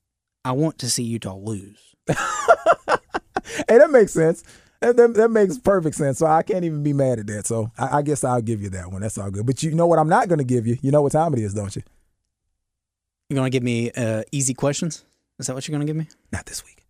[0.43, 1.95] I want to see Utah lose.
[2.07, 2.15] hey,
[3.67, 4.43] that makes sense.
[4.81, 6.17] That, that, that makes perfect sense.
[6.17, 7.45] So I can't even be mad at that.
[7.45, 9.01] So I, I guess I'll give you that one.
[9.01, 9.45] That's all good.
[9.45, 10.77] But you know what I'm not going to give you?
[10.81, 11.83] You know what time it is, don't you?
[13.29, 15.03] You're going to give me uh, easy questions?
[15.37, 16.07] Is that what you're going to give me?
[16.31, 16.85] Not this week.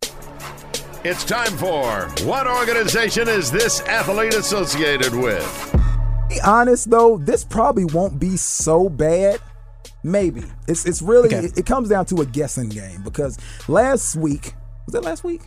[1.04, 5.74] It's time for What Organization is this athlete associated with?
[6.28, 9.40] be honest though, this probably won't be so bad.
[10.04, 11.46] Maybe it's it's really Okay.
[11.46, 13.36] it, it comes down to a guessing game because
[13.66, 14.54] last week
[14.86, 15.40] was that last week?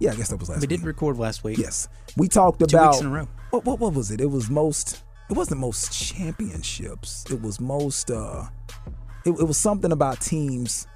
[0.00, 0.70] Yeah, I guess that was last We week.
[0.70, 1.56] We did record last week.
[1.58, 3.28] Yes, we talked Two about weeks in a row.
[3.50, 4.20] What, what what was it?
[4.20, 5.02] It was most.
[5.30, 7.24] It wasn't most championships.
[7.30, 8.10] It was most.
[8.10, 8.46] uh
[9.24, 10.86] It, it was something about teams.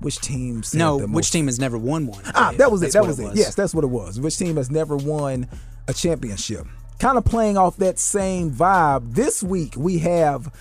[0.00, 0.74] Which teams?
[0.74, 2.22] No, which most- team has never won one?
[2.34, 2.92] Ah, that was it.
[2.92, 3.34] That was it.
[3.34, 4.20] Yes, that's what it was.
[4.20, 5.48] Which team has never won
[5.88, 6.66] a championship?
[6.98, 9.14] Kind of playing off that same vibe.
[9.14, 10.52] This week we have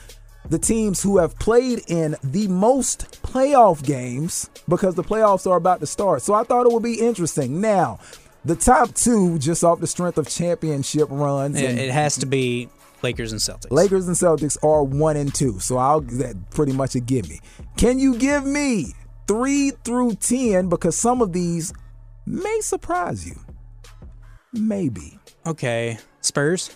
[0.49, 5.79] the teams who have played in the most playoff games because the playoffs are about
[5.79, 6.21] to start.
[6.21, 7.59] So I thought it would be interesting.
[7.61, 7.99] Now,
[8.43, 12.25] the top two, just off the strength of championship runs, It, and it has to
[12.25, 12.69] be
[13.05, 13.71] Lakers and Celtics.
[13.71, 15.59] Lakers and Celtics are one and two.
[15.59, 17.39] So I'll that pretty much a give me.
[17.77, 18.93] Can you give me
[19.27, 20.69] three through ten?
[20.69, 21.73] Because some of these
[22.25, 23.35] may surprise you.
[24.53, 25.19] Maybe.
[25.45, 25.97] Okay.
[26.21, 26.71] Spurs.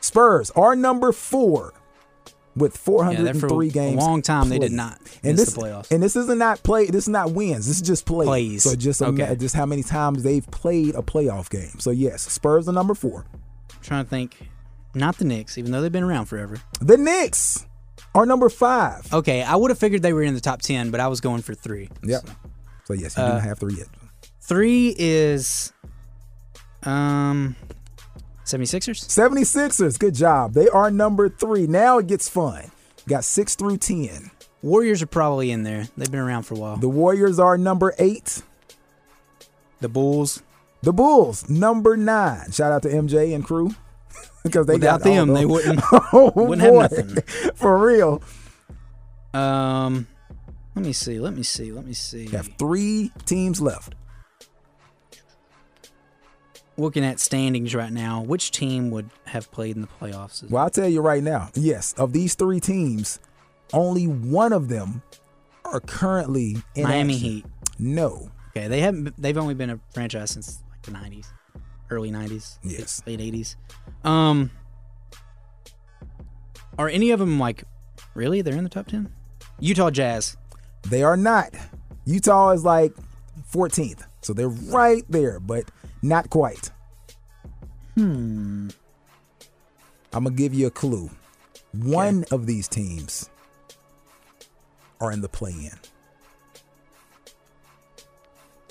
[0.00, 1.72] Spurs are number four
[2.54, 2.78] with Yeah,
[3.32, 3.96] for 403 a games.
[3.96, 4.76] long time they did played.
[4.76, 5.90] not and this, the playoffs.
[5.90, 6.86] And this isn't not play.
[6.86, 7.66] This is not wins.
[7.66, 8.24] This is just play.
[8.24, 8.62] Plays.
[8.62, 9.34] So just Okay.
[9.36, 11.78] just how many times they've played a playoff game.
[11.80, 13.26] So yes, Spurs are number four.
[13.74, 14.48] I'm trying to think.
[14.96, 16.58] Not the Knicks, even though they've been around forever.
[16.80, 17.66] The Knicks
[18.14, 19.12] are number five.
[19.12, 21.42] Okay, I would have figured they were in the top ten, but I was going
[21.42, 21.88] for three.
[22.02, 22.28] Yep.
[22.84, 23.88] So yes, you Uh, do have three yet.
[24.40, 25.72] Three is
[26.82, 27.56] um
[28.44, 29.04] 76ers?
[29.08, 30.54] 76ers, good job.
[30.54, 31.66] They are number three.
[31.66, 32.70] Now it gets fun.
[33.08, 34.30] Got six through 10.
[34.62, 35.88] Warriors are probably in there.
[35.96, 36.76] They've been around for a while.
[36.76, 38.42] The Warriors are number eight.
[39.80, 40.42] The Bulls.
[40.82, 42.52] The Bulls, number nine.
[42.52, 43.74] Shout out to MJ and crew.
[44.46, 47.22] Because they Without them, they wouldn't- oh, wouldn't have nothing.
[47.54, 48.22] For real.
[49.34, 50.06] Um
[50.74, 52.24] let me see, let me see, let me see.
[52.24, 53.94] You have three teams left.
[56.78, 60.48] Looking at standings right now, which team would have played in the playoffs?
[60.50, 61.48] Well, I'll tell you right now.
[61.54, 63.18] Yes, of these three teams,
[63.72, 65.00] only one of them
[65.64, 67.28] are currently in Miami action.
[67.30, 67.46] Heat.
[67.78, 68.30] No.
[68.50, 69.14] Okay, they haven't.
[69.20, 71.26] They've only been a franchise since like the '90s,
[71.88, 73.02] early '90s, Yes.
[73.06, 73.56] late '80s.
[74.06, 74.50] Um,
[76.78, 77.64] are any of them like
[78.14, 78.40] really?
[78.40, 79.12] They're in the top ten.
[79.60, 80.36] Utah Jazz.
[80.88, 81.54] They are not.
[82.04, 82.92] Utah is like
[83.52, 84.06] 14th.
[84.20, 85.64] So they're right there, but
[86.02, 86.70] not quite.
[87.94, 88.68] Hmm.
[90.12, 91.10] I'm going to give you a clue.
[91.72, 93.28] One of these teams
[95.00, 95.78] are in the play in.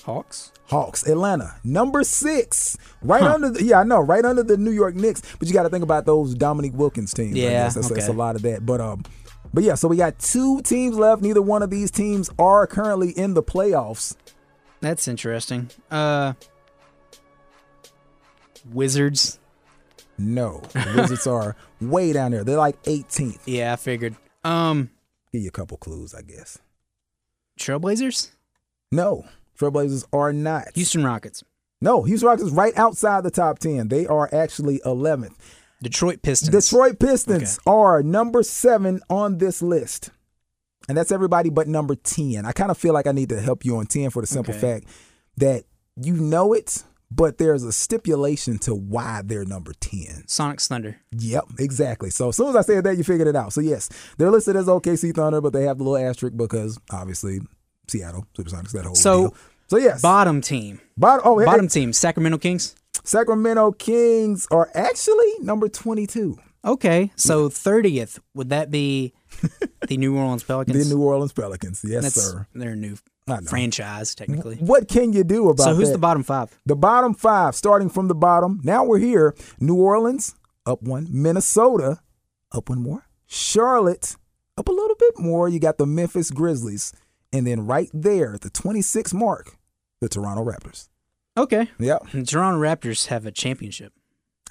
[0.03, 0.51] Hawks.
[0.67, 3.35] Hawks, Atlanta, number six, right Huh.
[3.35, 5.21] under the yeah, I know, right under the New York Knicks.
[5.37, 7.35] But you got to think about those Dominique Wilkins teams.
[7.35, 8.65] Yeah, that's, that's a lot of that.
[8.65, 9.03] But um,
[9.53, 11.21] but yeah, so we got two teams left.
[11.21, 14.15] Neither one of these teams are currently in the playoffs.
[14.81, 15.69] That's interesting.
[15.91, 16.33] Uh,
[18.71, 19.39] Wizards.
[20.17, 20.61] No,
[20.95, 22.43] Wizards are way down there.
[22.43, 23.39] They're like 18th.
[23.45, 24.15] Yeah, I figured.
[24.43, 24.89] Um,
[25.31, 26.57] Give you a couple clues, I guess.
[27.59, 28.31] Trailblazers.
[28.91, 29.25] No,
[29.59, 30.65] Trailblazers are not.
[30.75, 31.43] Houston Rockets.
[31.81, 33.89] No, Houston Rockets right outside the top 10.
[33.89, 35.35] They are actually 11th.
[35.83, 36.49] Detroit Pistons.
[36.51, 40.09] Detroit Pistons are number seven on this list.
[40.87, 42.45] And that's everybody but number 10.
[42.45, 44.53] I kind of feel like I need to help you on 10 for the simple
[44.53, 44.79] Okay.
[44.79, 44.87] fact
[45.37, 45.63] that
[46.01, 50.27] you know it, but there's a stipulation to why they're number 10.
[50.27, 50.97] Sonic's Thunder.
[51.11, 52.09] Yep, exactly.
[52.09, 53.51] So as soon as I said that, you figured it out.
[53.53, 57.39] So yes, they're listed as OKC Thunder, but they have the little asterisk because obviously
[57.87, 59.35] Seattle Supersonics that whole So, deal.
[59.67, 60.79] So yes, Bottom team.
[60.97, 61.91] bottom, oh, hey, Bottom team.
[61.93, 62.75] Sacramento Kings.
[63.03, 66.37] Sacramento Kings are actually number 22.
[66.63, 69.13] Okay, so thirtieth would that be
[69.87, 70.89] the New Orleans Pelicans?
[70.89, 71.81] The New Orleans Pelicans.
[71.87, 72.47] Yes, That's sir.
[72.55, 72.95] their new
[73.47, 74.55] franchise, technically.
[74.57, 75.93] What can you do about So who's that?
[75.93, 76.57] the bottom five?
[76.65, 78.61] The bottom five, starting from the bottom.
[78.63, 79.35] Now we're here.
[79.59, 80.33] New Orleans
[80.65, 81.07] up one.
[81.11, 81.99] Minnesota
[82.51, 83.05] up one more.
[83.27, 84.15] Charlotte
[84.57, 85.47] up a little bit more.
[85.47, 86.93] You got the Memphis Grizzlies.
[87.35, 89.57] And then right there at the 26 mark,
[89.99, 90.87] the Toronto Raptors.
[91.37, 91.69] Okay.
[91.79, 92.13] Yep.
[92.13, 93.91] And Toronto Raptors have a championship,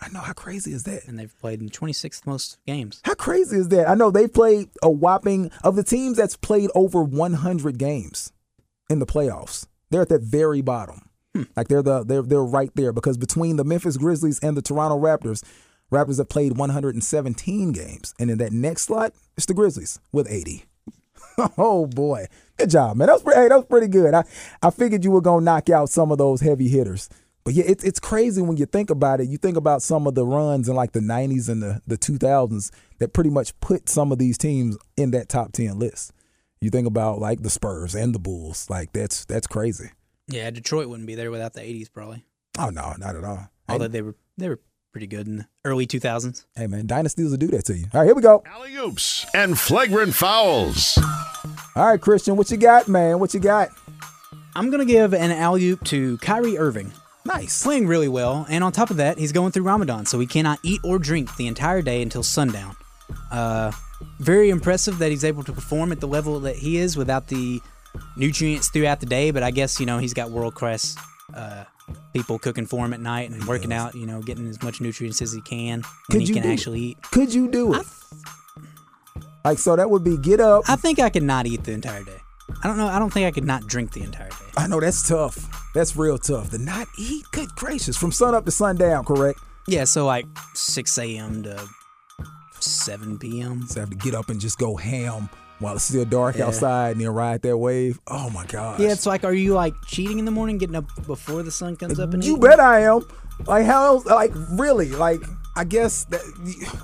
[0.01, 0.21] I know.
[0.21, 1.07] How crazy is that?
[1.07, 3.01] and they've played in 26th most games.
[3.05, 3.89] How crazy is that?
[3.89, 8.33] I know they've played a whopping of the teams that's played over 100 games
[8.91, 9.67] in the playoffs.
[9.91, 11.09] They're at that very bottom.
[11.35, 11.45] Hmm.
[11.57, 14.99] Like they're the they're they're right there because between the Memphis Grizzlies and the Toronto
[14.99, 15.43] Raptors,
[15.91, 20.65] Raptors have played 117 games, and in that next slot, it's the Grizzlies with 80.
[21.59, 22.27] oh boy,
[22.59, 23.07] good job, man.
[23.09, 24.15] That was pre- hey, that was pretty good.
[24.15, 24.25] I
[24.63, 27.09] I figured you were gonna knock out some of those heavy hitters.
[27.45, 29.29] But yeah, it's it's crazy when you think about it.
[29.29, 32.71] You think about some of the runs in like the '90s and the the 2000s
[32.99, 36.13] that pretty much put some of these teams in that top 10 list.
[36.63, 38.71] You think about like the Spurs and the Bulls.
[38.71, 39.91] Like that's that's crazy.
[40.29, 42.25] Yeah, Detroit wouldn't be there without the 80s probably.
[42.59, 43.49] Oh no, not at all.
[43.69, 44.61] Although Hey, they were they were
[44.93, 46.47] pretty good in the early 2000s.
[46.57, 47.85] hey man, dynasties will do that to you.
[47.93, 48.43] All right, here we go.
[48.47, 50.99] Alley oops and flagrant fouls.
[51.77, 53.19] All right, Christian, what you got, man?
[53.19, 53.71] What you got?
[54.55, 56.93] I'm gonna give an alley oop to Kyrie Irving.
[57.25, 57.65] Nice.
[57.65, 60.61] Playing really well, and on top of that, he's going through Ramadan, so he cannot
[60.63, 62.77] eat or drink the entire day until sundown.
[63.33, 63.73] Uh,
[64.21, 67.61] very impressive that he's able to perform at the level that he is without the
[68.17, 69.33] nutrients throughout the day.
[69.33, 70.97] But I guess you know he's got world class
[71.35, 71.65] uh,
[72.13, 73.97] people cooking for him at night and working out.
[73.97, 76.51] You know, getting as much nutrients as he can when Could he you can do
[76.51, 76.53] it?
[76.53, 77.03] actually eat.
[77.11, 77.87] Could you do it?
[79.45, 80.65] Like so that would be get up.
[80.69, 82.17] I think I could not eat the entire day.
[82.63, 82.87] I don't know.
[82.89, 84.37] I don't think I could not drink the entire day.
[84.57, 85.49] I know that's tough.
[85.75, 86.51] That's real tough.
[86.51, 89.39] To not eat, good gracious, from sun up to sundown, correct?
[89.67, 91.43] Yeah, so like 6 a.m.
[91.45, 91.67] to
[92.61, 93.63] 7 p.m.
[93.67, 95.29] So I have to get up and just go ham
[95.59, 96.47] while it's still dark Yeah.
[96.47, 97.99] outside and then ride that wave.
[98.07, 98.81] Oh my gosh.
[98.81, 101.77] Yeah, it's like, are you like cheating in the morning, getting up before the sun
[101.77, 102.13] comes uh, up?
[102.15, 102.43] And you eating?
[102.43, 103.07] bet I am.
[103.47, 104.07] Like how else?
[104.07, 104.91] Like really?
[104.91, 105.21] Like
[105.57, 106.21] I guess that.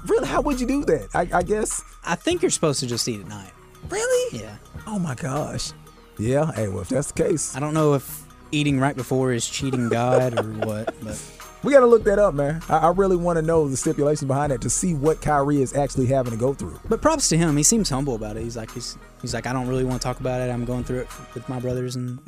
[0.07, 1.09] Really, how would you do that?
[1.15, 1.83] I, I guess.
[2.05, 3.53] I think you're supposed to just eat at night.
[3.89, 4.39] Really?
[4.41, 4.57] Yeah.
[4.87, 5.73] Oh my gosh.
[6.19, 6.53] Yeah.
[6.53, 9.89] Hey, well, if that's the case, I don't know if eating right before is cheating
[9.89, 11.21] God or what, but
[11.63, 12.63] we got to look that up, man.
[12.69, 15.75] I, I really want to know the stipulations behind that to see what Kyrie is
[15.75, 16.79] actually having to go through.
[16.89, 17.57] but props to him.
[17.57, 18.43] He seems humble about it.
[18.43, 20.51] He's like he's he's like I don't really want to talk about it.
[20.53, 22.21] I'm going through it with my brothers and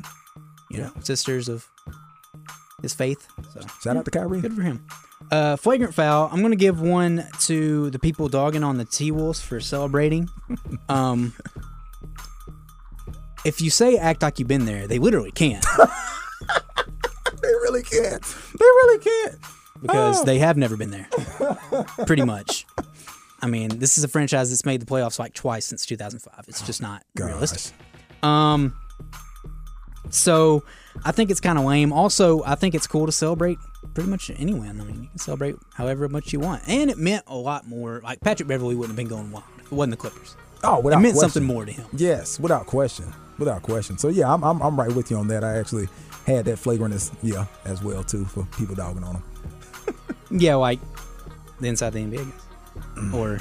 [0.69, 1.67] you know sisters of
[2.81, 3.27] his faith.
[3.53, 4.41] So Shout out to Kyrie.
[4.41, 4.85] Good for him.
[5.33, 6.29] Uh, flagrant foul.
[6.31, 10.29] I'm gonna give one to the people dogging on the T Wolves for celebrating.
[10.89, 11.33] um,
[13.43, 15.65] if you say act like you've been there, they literally can't
[17.41, 18.21] They really can't.
[18.23, 19.35] They really can't.
[19.81, 20.23] because Oh.
[20.23, 21.09] they have never been there.
[22.05, 22.65] Pretty much.
[23.41, 26.45] I mean, this is a franchise that's made the playoffs like twice since 2005.
[26.47, 27.73] It's just not realistic.
[28.21, 28.75] Um,
[30.11, 30.63] so
[31.03, 31.91] I think it's kind of lame.
[31.91, 33.57] Also, I think it's cool to celebrate
[33.93, 34.79] pretty much any win.
[34.79, 37.99] I mean, you can celebrate however much you want, and it meant a lot more.
[38.03, 40.35] Like Patrick Beverley wouldn't have been going wild it wasn't the Clippers.
[40.63, 41.29] Oh, without it meant question.
[41.29, 41.85] something more to him.
[41.93, 43.13] Yes, without question.
[43.37, 43.97] Without question.
[43.97, 45.43] So yeah, I'm, I'm I'm right with you on that.
[45.43, 45.87] I actually
[46.25, 49.23] had that flagrantness, yeah, as well too for people dogging on him.
[50.31, 50.79] Yeah, like
[51.59, 52.33] the inside the NBA guys
[52.95, 53.13] Mm.
[53.13, 53.39] or.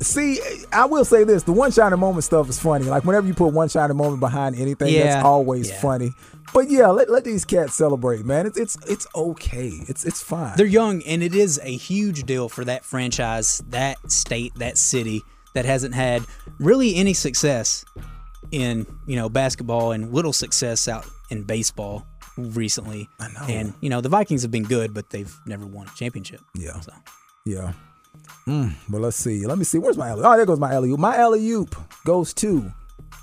[0.00, 0.40] See,
[0.72, 2.84] I will say this: the one shining moment stuff is funny.
[2.86, 5.80] Like whenever you put one shining moment behind anything, Yeah, that's always yeah.
[5.80, 6.10] funny.
[6.52, 8.46] But yeah, let, let these cats celebrate, man.
[8.46, 9.68] It's it's it's okay.
[9.88, 10.56] It's it's fine.
[10.56, 15.22] They're young, and it is a huge deal for that franchise, that state, that city
[15.54, 16.22] that hasn't had
[16.58, 17.84] really any success
[18.50, 23.08] in you know basketball and little success out in baseball recently.
[23.20, 23.46] I know.
[23.48, 26.40] And you know the Vikings have been good, but they've never won a championship.
[26.54, 26.78] Yeah.
[26.80, 26.92] So
[27.46, 27.72] Yeah.
[28.46, 29.46] Mm, but let's see.
[29.46, 29.78] Let me see.
[29.78, 30.22] Where's my alley?
[30.24, 31.00] Oh, there goes my alley oop.
[31.00, 31.74] My alley oop
[32.04, 32.72] goes to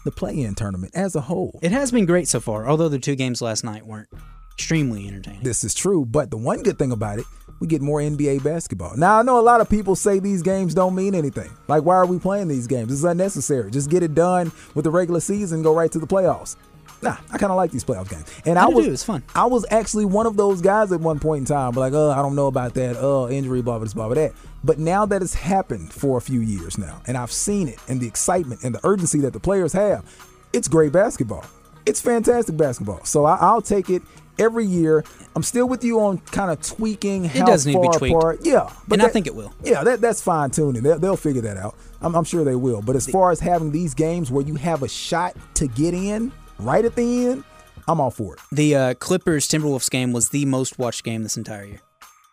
[0.03, 1.59] the play-in tournament as a whole.
[1.61, 2.67] it has been great so far.
[2.67, 4.09] Although the two games last night weren't
[4.53, 5.43] extremely entertaining.
[5.43, 7.25] This is true, but the one good thing about it,
[7.59, 8.95] we get more NBA basketball.
[8.97, 11.49] Now I know a lot of people say these games don't mean anything.
[11.67, 12.91] Like, why are we playing these games?
[12.91, 13.69] It's unnecessary.
[13.69, 16.55] Just get it done with the regular season, go right to the playoffs.
[17.01, 18.25] Nah, I kind of like these playoff games.
[18.45, 18.91] And I, I do was, too.
[18.93, 19.23] It's fun.
[19.33, 22.17] I was actually one of those guys at one point in time, like, oh, I
[22.17, 24.33] don't know about that, oh, injury, blah, blah, blah, blah, that.
[24.63, 27.99] But now that it's happened for a few years now, and I've seen it, and
[27.99, 30.05] the excitement and the urgency that the players have,
[30.53, 31.45] it's great basketball.
[31.85, 33.03] It's fantastic basketball.
[33.05, 34.03] So I, I'll take it
[34.37, 35.03] every year.
[35.35, 38.15] I'm still with you on kind of tweaking how does need to be tweaked.
[38.15, 38.39] apart.
[38.43, 39.53] Yeah, And I think it will.
[39.63, 40.83] Yeah, that, that's fine tuning.
[40.83, 41.75] They'll, they'll figure that out.
[42.01, 42.81] I'm, I'm sure they will.
[42.81, 46.31] But as far as having these games where you have a shot to get in
[46.61, 47.43] right at the end,
[47.87, 48.39] I'm all for it.
[48.51, 51.81] The uh, Clippers Timberwolves game was the most watched game this entire year.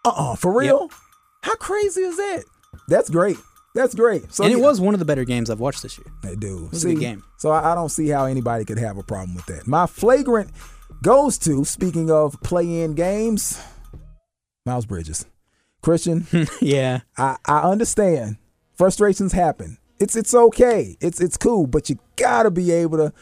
[0.04, 0.90] Uh uh for real?
[1.42, 2.44] How crazy is that?
[2.88, 3.36] That's great.
[3.74, 4.32] That's great.
[4.32, 4.62] So and it yeah.
[4.62, 6.06] was one of the better games I've watched this year.
[6.22, 6.68] They do.
[6.70, 7.24] was a good game.
[7.36, 9.66] So I, I don't see how anybody could have a problem with that.
[9.66, 10.50] My flagrant
[11.02, 13.60] goes to, speaking of play in games,
[14.66, 15.26] Miles Bridges.
[15.80, 16.26] Christian,
[16.60, 17.00] yeah.
[17.16, 18.36] I, I understand
[18.78, 19.78] Frustrations happen.
[19.98, 20.96] It's it's okay.
[21.00, 23.12] It's it's cool, but you gotta be able to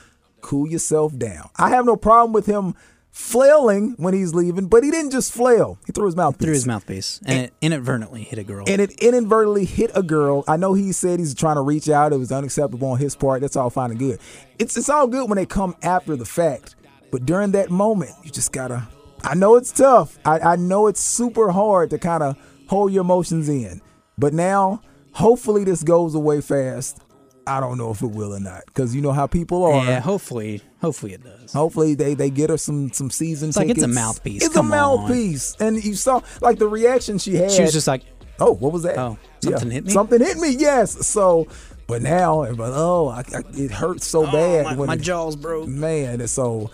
[0.46, 1.50] cool yourself down.
[1.56, 2.74] I have no problem with him
[3.10, 5.78] flailing when he's leaving, but he didn't just flail.
[5.86, 6.44] He threw his mouthpiece.
[6.44, 8.64] Through his mouthpiece, and it inadvertently hit a girl.
[8.68, 10.44] and it inadvertently hit a girl.
[10.46, 12.12] I know he said he's trying to reach out.
[12.12, 13.40] It was unacceptable on his part.
[13.40, 14.20] That's all fine and good.
[14.58, 16.76] It's it's all good when they come after the fact,
[17.10, 18.86] but during that moment, you just gotta.
[19.24, 20.16] I know it's tough.
[20.24, 22.36] I, I know it's super hard to kind of
[22.68, 23.80] hold your emotions in,
[24.16, 24.82] but now
[25.12, 27.00] hopefully this goes away fast.
[27.46, 29.84] I don't know if it will or not because you know how people are.
[29.84, 31.52] yeah, hopefully, hopefully it does.
[31.52, 34.44] Hopefully they they get her some some season It's like it's a mouthpiece.
[34.44, 35.00] It's Come a on.
[35.00, 37.50] mouthpiece, and you saw like the reaction she had.
[37.50, 38.02] She was just like,
[38.38, 38.98] Oh, what was that?
[38.98, 39.92] Oh, something hit me?
[39.92, 40.50] Something hit me.
[40.50, 41.06] Yes.
[41.06, 41.46] So,
[41.86, 44.64] but now, everybody, oh, I, I, it hurts so bad.
[44.66, 45.68] my, when my it- jaws broke.
[45.68, 46.70] Man, and so,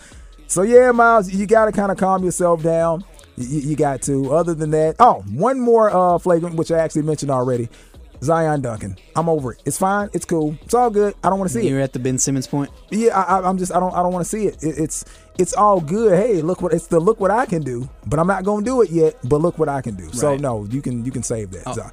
[0.48, 3.04] so yeah, Miles, you got to kind of calm yourself down.
[3.36, 4.32] You, you got to.
[4.34, 7.68] Other than that, oh, one more uh, flagrant, which I actually mentioned already.
[8.22, 8.96] Zion Duncan.
[9.16, 9.62] I'm over it.
[9.64, 10.08] It's fine.
[10.12, 10.56] It's cool.
[10.62, 11.14] It's all good.
[11.24, 11.70] I don't want to see it.
[11.70, 12.70] You're at the Ben Simmons point.
[12.90, 14.62] Yeah, I, I- I'm just I don't I don't want to see it.
[14.62, 14.78] it.
[14.78, 15.04] It's
[15.38, 16.16] it's all good.
[16.16, 18.82] Hey, look what it's the look what I can do, but I'm not gonna do
[18.82, 19.16] it yet.
[19.24, 20.12] But look what I can do.
[20.12, 20.38] So Right.
[20.38, 20.62] Oh.
[20.62, 21.74] no, you can you can save that.
[21.74, 21.90] Zion.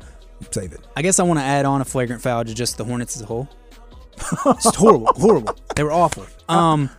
[0.51, 0.81] Save it.
[0.95, 3.23] I guess I want to add on a flagrant foul to just the Hornets as
[3.23, 3.49] a whole.
[4.45, 5.55] It's horrible, horrible.
[5.75, 6.25] They were awful.
[6.47, 6.89] Um,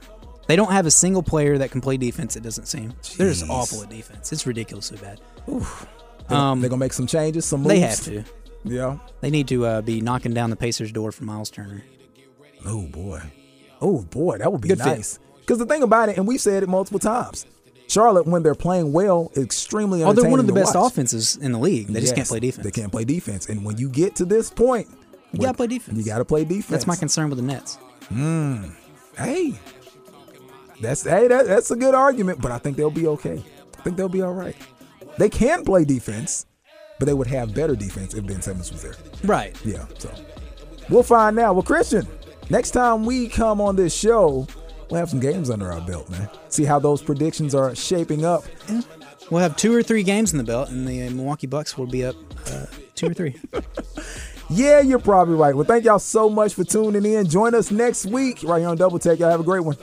[0.47, 2.35] they don't have a single player that can play defense.
[2.37, 4.33] It doesn't seem they're just awful at defense.
[4.33, 5.21] It's ridiculously bad.
[5.47, 7.45] They're, Um, they're gonna make some changes.
[7.45, 7.69] Some moves.
[7.75, 8.25] They have to.
[8.65, 8.99] Yeah.
[9.21, 11.83] They need to uh, be knocking down the Pacers' door for Miles Turner.
[12.67, 13.21] Oh boy.
[13.81, 15.19] Oh boy, that would be Good nice.
[15.41, 17.47] Because the thing about it, and we've said it multiple times,
[17.89, 20.05] Charlotte when they're playing well, extremely.
[20.05, 20.93] Oh, they're one of the best watch.
[20.93, 21.89] offenses in the league.
[21.89, 22.65] They just can't play defense.
[22.65, 24.87] They can't play defense, and when you get to this point,
[25.33, 25.97] You gotta play defense.
[25.99, 26.67] you got to play defense.
[26.69, 27.77] That's my concern with the Nets.
[28.11, 28.65] Hmm.
[29.17, 29.55] Hey,
[30.81, 33.43] that's hey, that, that's a good argument, but I think they'll be okay.
[33.79, 34.57] I think they'll be all right.
[35.19, 36.47] They can play defense,
[37.01, 38.95] but they would have better defense if Ben Simmons was there.
[39.25, 39.57] Right.
[39.65, 40.15] Yeah, so
[40.91, 41.55] we'll find out.
[41.55, 42.07] Well, Christian,
[42.51, 44.47] next time we come on this show,
[44.91, 46.29] we'll have some games under our belt, man.
[46.51, 48.45] See how those predictions are shaping up.
[48.69, 48.83] Yeah.
[49.31, 52.05] We'll have two or three games in the belt, and the Milwaukee Bucks will be
[52.05, 52.17] up
[52.47, 53.35] uh, two or three.
[54.53, 55.55] Yeah, you're probably right.
[55.55, 57.29] Well, thank y'all so much for tuning in.
[57.29, 59.21] Join us next week right here on Double Tech.
[59.21, 59.77] Y'all have a great one.